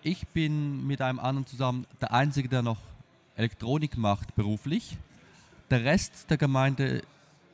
Ich 0.04 0.26
bin 0.30 0.88
mit 0.88 1.02
einem 1.02 1.20
anderen 1.20 1.46
zusammen 1.46 1.86
der 2.00 2.14
Einzige, 2.14 2.48
der 2.48 2.62
noch 2.62 2.78
Elektronik 3.36 3.98
macht 3.98 4.34
beruflich. 4.36 4.98
Der 5.70 5.84
Rest 5.84 6.30
der 6.30 6.38
Gemeinde 6.38 7.02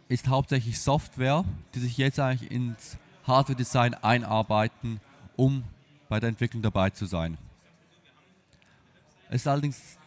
ist 0.08 0.28
hauptsächlich 0.28 0.80
Software, 0.80 1.44
die 1.74 1.80
sich 1.80 1.98
jetzt 1.98 2.20
eigentlich 2.20 2.52
ins 2.52 3.00
Hardware-Design 3.26 3.96
einarbeiten, 3.96 5.02
um 5.36 5.64
bei 6.10 6.20
der 6.20 6.30
Entwicklung 6.30 6.62
dabei 6.62 6.92
zu 6.92 7.08
sein. 7.08 7.40
Es 9.30 9.42
ist 9.42 9.48
allerdings 9.48 9.98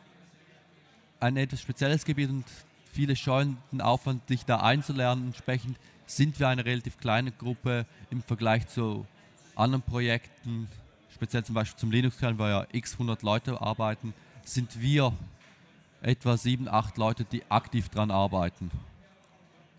ein 1.21 1.37
etwas 1.37 1.61
spezielles 1.61 2.05
Gebiet 2.05 2.31
und 2.31 2.45
viele 2.93 3.17
scheuen 3.17 3.59
den 3.73 3.81
Aufwand, 3.81 4.27
sich 4.29 4.45
da 4.45 4.61
einzulernen. 4.61 5.27
Entsprechend 5.27 5.79
sind 6.07 6.39
wir 6.39 6.49
eine 6.49 6.65
relativ 6.65 6.99
kleine 6.99 7.33
Gruppe 7.33 7.87
im 8.11 8.23
Vergleich 8.23 8.69
zu 8.69 9.07
anderen 9.55 9.83
Projekten, 9.83 10.69
speziell 11.13 11.45
zum 11.45 11.55
Beispiel 11.55 11.79
zum 11.79 11.91
Linux-Kern, 11.91 12.39
wo 12.39 12.45
ja 12.45 12.67
x 12.73 12.95
100 12.95 13.23
Leute 13.23 13.61
arbeiten, 13.61 14.15
sind 14.45 14.81
wir 14.81 15.13
etwa 16.01 16.37
sieben, 16.37 16.69
acht 16.69 16.97
Leute, 16.97 17.25
die 17.25 17.43
aktiv 17.51 17.89
daran 17.89 18.11
arbeiten. 18.11 18.71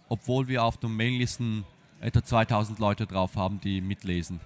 Obwohl 0.10 0.48
wir 0.48 0.64
auf 0.64 0.78
den 0.78 0.96
Mailinglisten 0.96 1.64
etwa 2.02 2.24
2000 2.24 2.80
Leute 2.80 3.08
drauf 3.08 3.36
haben, 3.36 3.62
die 3.62 3.80
mitlesen. 3.80 4.42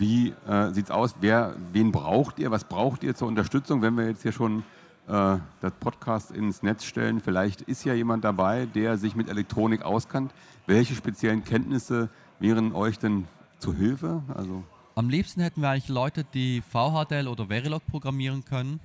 Wie 0.00 0.32
äh, 0.48 0.72
sieht 0.72 0.86
es 0.86 0.90
aus? 0.90 1.14
Wer, 1.20 1.54
wen 1.72 1.92
braucht 1.92 2.38
ihr? 2.38 2.50
Was 2.50 2.64
braucht 2.64 3.04
ihr 3.04 3.14
zur 3.14 3.28
Unterstützung, 3.28 3.82
wenn 3.82 3.98
wir 3.98 4.06
jetzt 4.06 4.22
hier 4.22 4.32
schon 4.32 4.64
äh, 5.06 5.36
das 5.60 5.72
Podcast 5.78 6.30
ins 6.30 6.62
Netz 6.62 6.84
stellen? 6.84 7.20
Vielleicht 7.20 7.60
ist 7.60 7.84
ja 7.84 7.92
jemand 7.92 8.24
dabei, 8.24 8.64
der 8.64 8.96
sich 8.96 9.14
mit 9.14 9.28
Elektronik 9.28 9.82
auskannt. 9.82 10.32
Welche 10.66 10.94
speziellen 10.94 11.44
Kenntnisse 11.44 12.08
wären 12.38 12.74
euch 12.74 12.98
denn 12.98 13.26
zu 13.58 13.74
Hilfe? 13.74 14.22
Also 14.34 14.64
Am 14.94 15.10
liebsten 15.10 15.42
hätten 15.42 15.60
wir 15.60 15.68
eigentlich 15.68 15.88
Leute, 15.88 16.24
die 16.24 16.62
VHDL 16.62 17.28
oder 17.28 17.48
Verilog 17.48 17.86
programmieren 17.86 18.42
können, 18.46 18.80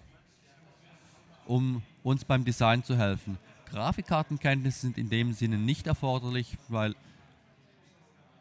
um 1.45 1.81
uns 2.03 2.25
beim 2.25 2.43
Design 2.43 2.83
zu 2.83 2.97
helfen. 2.97 3.37
Grafikkartenkenntnisse 3.71 4.81
sind 4.81 4.97
in 4.97 5.09
dem 5.09 5.31
Sinne 5.31 5.59
nicht 5.59 5.87
erforderlich, 5.87 6.57
weil 6.67 6.93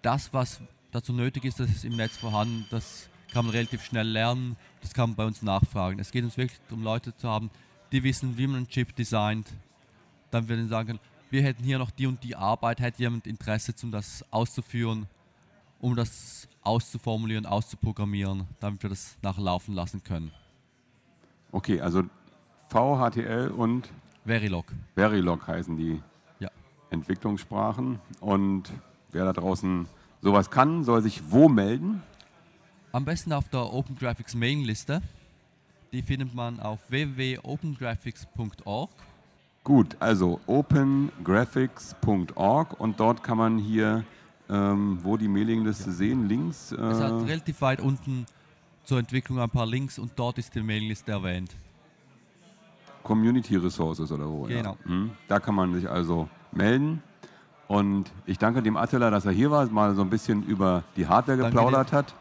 das, 0.02 0.32
was 0.34 0.60
dazu 0.94 1.12
nötig 1.12 1.44
ist, 1.44 1.58
das 1.58 1.70
ist 1.70 1.84
im 1.84 1.96
Netz 1.96 2.16
vorhanden, 2.16 2.66
das 2.70 3.08
kann 3.32 3.44
man 3.44 3.54
relativ 3.54 3.82
schnell 3.84 4.06
lernen, 4.06 4.56
das 4.80 4.94
kann 4.94 5.10
man 5.10 5.16
bei 5.16 5.26
uns 5.26 5.42
nachfragen. 5.42 5.98
Es 5.98 6.12
geht 6.12 6.24
uns 6.24 6.36
wirklich 6.36 6.60
um 6.70 6.84
Leute 6.84 7.16
zu 7.16 7.28
haben, 7.28 7.50
die 7.90 8.02
wissen, 8.04 8.38
wie 8.38 8.46
man 8.46 8.58
einen 8.58 8.68
Chip 8.68 8.94
designt. 8.94 9.52
Dann 10.30 10.48
würden 10.48 10.64
sie 10.64 10.68
sagen, 10.68 11.00
wir 11.30 11.42
hätten 11.42 11.64
hier 11.64 11.78
noch 11.78 11.90
die 11.90 12.06
und 12.06 12.22
die 12.22 12.36
Arbeit, 12.36 12.80
hätte 12.80 13.02
jemand 13.02 13.26
Interesse, 13.26 13.74
um 13.82 13.90
das 13.90 14.24
auszuführen, 14.30 15.06
um 15.80 15.96
das 15.96 16.48
auszuformulieren, 16.62 17.44
auszuprogrammieren, 17.44 18.46
damit 18.60 18.82
wir 18.82 18.90
das 18.90 19.16
nachlaufen 19.20 19.74
lassen 19.74 20.02
können. 20.04 20.30
Okay, 21.50 21.80
also 21.80 22.04
VHTL 22.68 23.48
und 23.48 23.90
Verilog. 24.24 24.66
Verilog 24.94 25.46
heißen 25.46 25.76
die 25.76 26.00
ja. 26.38 26.50
Entwicklungssprachen. 26.90 27.98
Und 28.20 28.72
wer 29.10 29.24
da 29.24 29.32
draußen 29.32 29.86
sowas 30.24 30.50
kann, 30.50 30.82
soll 30.82 31.02
sich 31.02 31.22
wo 31.28 31.48
melden? 31.48 32.02
Am 32.92 33.04
besten 33.04 33.32
auf 33.32 33.48
der 33.50 33.72
Open 33.72 33.94
Graphics 33.96 34.34
Mailingliste. 34.34 35.00
Die 35.92 36.02
findet 36.02 36.34
man 36.34 36.58
auf 36.60 36.80
www.opengraphics.org. 36.88 38.90
Gut, 39.62 39.96
also 40.00 40.40
opengraphics.org 40.46 42.80
und 42.80 42.98
dort 42.98 43.22
kann 43.22 43.38
man 43.38 43.58
hier, 43.58 44.02
ähm, 44.48 44.98
wo 45.02 45.16
die 45.16 45.28
Mailingliste 45.28 45.90
ja. 45.90 45.96
sehen, 45.96 46.28
links. 46.28 46.72
Äh 46.72 46.76
es 46.76 46.98
hat 47.00 47.24
relativ 47.26 47.60
weit 47.60 47.80
unten 47.80 48.26
zur 48.84 48.98
Entwicklung 48.98 49.38
ein 49.40 49.50
paar 49.50 49.66
Links 49.66 49.98
und 49.98 50.12
dort 50.16 50.38
ist 50.38 50.54
die 50.54 50.62
Mailingliste 50.62 51.12
erwähnt. 51.12 51.54
Community 53.02 53.56
Resources 53.56 54.10
oder 54.10 54.26
wo? 54.28 54.44
Genau. 54.44 54.78
Ja. 54.84 54.86
Hm. 54.86 55.10
Da 55.28 55.38
kann 55.38 55.54
man 55.54 55.74
sich 55.74 55.86
also 55.88 56.28
melden. 56.50 57.02
Und 57.68 58.10
ich 58.26 58.38
danke 58.38 58.62
dem 58.62 58.76
Attila, 58.76 59.10
dass 59.10 59.24
er 59.24 59.32
hier 59.32 59.50
war, 59.50 59.66
mal 59.66 59.94
so 59.94 60.02
ein 60.02 60.10
bisschen 60.10 60.44
über 60.44 60.84
die 60.96 61.06
Hardware 61.06 61.38
geplaudert 61.38 61.92
hat. 61.92 62.14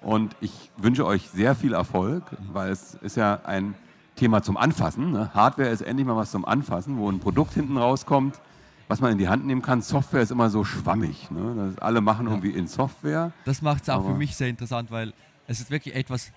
Und 0.00 0.34
ich 0.40 0.70
wünsche 0.76 1.04
euch 1.04 1.28
sehr 1.28 1.54
viel 1.54 1.74
Erfolg, 1.74 2.22
weil 2.52 2.70
es 2.70 2.94
ist 2.94 3.16
ja 3.16 3.40
ein 3.44 3.74
Thema 4.16 4.42
zum 4.42 4.56
Anfassen. 4.56 5.12
Ne? 5.12 5.30
Hardware 5.34 5.68
ist 5.68 5.82
endlich 5.82 6.06
mal 6.06 6.16
was 6.16 6.30
zum 6.30 6.44
Anfassen, 6.44 6.96
wo 6.96 7.10
ein 7.10 7.20
Produkt 7.20 7.52
hinten 7.54 7.76
rauskommt, 7.76 8.40
was 8.88 9.00
man 9.00 9.12
in 9.12 9.18
die 9.18 9.28
Hand 9.28 9.46
nehmen 9.46 9.62
kann. 9.62 9.82
Software 9.82 10.22
ist 10.22 10.30
immer 10.30 10.48
so 10.48 10.64
schwammig. 10.64 11.30
Ne? 11.30 11.74
alle 11.80 12.00
machen 12.00 12.26
ja. 12.26 12.32
irgendwie 12.32 12.50
in 12.50 12.66
Software. 12.66 13.32
Das 13.44 13.60
macht 13.60 13.82
es 13.82 13.90
auch 13.90 14.04
für 14.04 14.14
mich 14.14 14.36
sehr 14.36 14.48
interessant, 14.48 14.90
weil 14.90 15.12
es 15.46 15.60
ist 15.60 15.70
wirklich 15.70 15.94
etwas, 15.94 16.32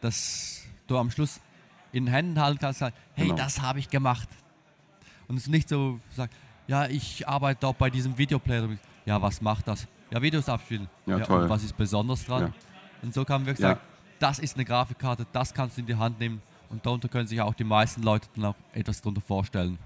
das 0.00 0.62
du 0.86 0.96
am 0.96 1.10
Schluss 1.10 1.40
in 1.92 2.06
den 2.06 2.12
Händen 2.12 2.40
halten 2.40 2.58
kannst, 2.60 2.80
sagen, 2.80 2.94
hey, 3.14 3.26
genau. 3.26 3.36
das 3.36 3.60
habe 3.60 3.78
ich 3.78 3.90
gemacht. 3.90 4.28
Und 5.28 5.36
es 5.36 5.44
ist 5.44 5.48
nicht 5.48 5.68
so, 5.68 6.00
sagt, 6.16 6.34
ja, 6.70 6.86
ich 6.86 7.26
arbeite 7.26 7.62
dort 7.62 7.78
bei 7.78 7.90
diesem 7.90 8.16
Videoplayer. 8.16 8.68
Ja, 9.04 9.20
was 9.20 9.42
macht 9.42 9.66
das? 9.66 9.88
Ja, 10.08 10.22
Videos 10.22 10.48
abspielen. 10.48 10.88
Ja, 11.04 11.18
ja 11.18 11.24
toll. 11.24 11.42
Und 11.42 11.48
was 11.48 11.64
ist 11.64 11.76
besonders 11.76 12.24
dran? 12.24 12.42
Ja. 12.42 12.52
Und 13.02 13.12
so 13.12 13.24
kann 13.24 13.40
man 13.40 13.46
wirklich 13.46 13.64
ja. 13.64 13.70
sagen, 13.70 13.80
das 14.20 14.38
ist 14.38 14.54
eine 14.54 14.64
Grafikkarte, 14.64 15.26
das 15.32 15.52
kannst 15.52 15.76
du 15.76 15.80
in 15.80 15.88
die 15.88 15.96
Hand 15.96 16.20
nehmen. 16.20 16.40
Und 16.68 16.86
darunter 16.86 17.08
können 17.08 17.26
sich 17.26 17.40
auch 17.40 17.54
die 17.54 17.64
meisten 17.64 18.02
Leute 18.02 18.28
dann 18.36 18.44
auch 18.44 18.54
etwas 18.72 19.02
darunter 19.02 19.20
vorstellen. 19.20 19.78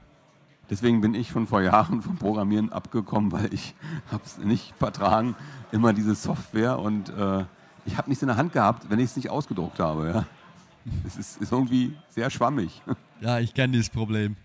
Deswegen 0.68 1.00
bin 1.00 1.14
ich 1.14 1.30
schon 1.30 1.46
vor 1.46 1.62
Jahren 1.62 2.02
vom 2.02 2.16
Programmieren 2.16 2.70
abgekommen, 2.70 3.32
weil 3.32 3.52
ich 3.54 3.74
habe 4.12 4.22
es 4.26 4.36
nicht 4.36 4.74
vertragen, 4.76 5.36
immer 5.72 5.94
diese 5.94 6.14
Software 6.14 6.78
und 6.78 7.08
äh, 7.08 7.44
ich 7.86 7.96
habe 7.96 8.10
nichts 8.10 8.22
in 8.22 8.28
der 8.28 8.36
Hand 8.36 8.52
gehabt, 8.52 8.90
wenn 8.90 8.98
ich 8.98 9.06
es 9.06 9.16
nicht 9.16 9.30
ausgedruckt 9.30 9.80
habe. 9.80 10.08
Ja. 10.08 10.26
Es 11.06 11.16
ist, 11.16 11.40
ist 11.40 11.50
irgendwie 11.50 11.96
sehr 12.10 12.28
schwammig. 12.28 12.82
Ja, 13.20 13.38
ich 13.38 13.54
kenne 13.54 13.72
dieses 13.72 13.88
Problem. 13.88 14.36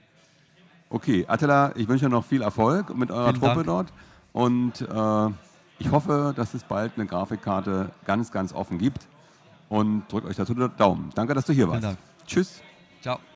Okay, 0.90 1.26
Attila, 1.28 1.72
ich 1.76 1.88
wünsche 1.88 2.06
dir 2.06 2.10
noch 2.10 2.26
viel 2.26 2.42
Erfolg 2.42 2.96
mit 2.96 3.12
eurer 3.12 3.30
Vielen 3.30 3.40
Truppe 3.40 3.64
Dank. 3.64 3.66
dort 3.68 3.94
und 4.34 4.82
äh, 4.82 5.34
ich 5.78 5.92
hoffe, 5.92 6.34
dass 6.36 6.54
es 6.54 6.64
bald 6.64 6.94
eine 6.96 7.06
Grafikkarte 7.06 7.92
ganz, 8.06 8.32
ganz 8.32 8.54
offen 8.54 8.80
gibt 8.80 9.08
und 9.70 10.04
drückt 10.12 10.28
euch 10.28 10.36
dazu 10.36 10.54
den 10.54 10.72
Daumen. 10.78 11.12
Danke, 11.16 11.34
dass 11.34 11.46
du 11.46 11.54
hier 11.54 11.70
warst. 11.70 11.84
Dank. 11.84 11.98
Tschüss. 12.26 12.62
Ciao. 13.02 13.20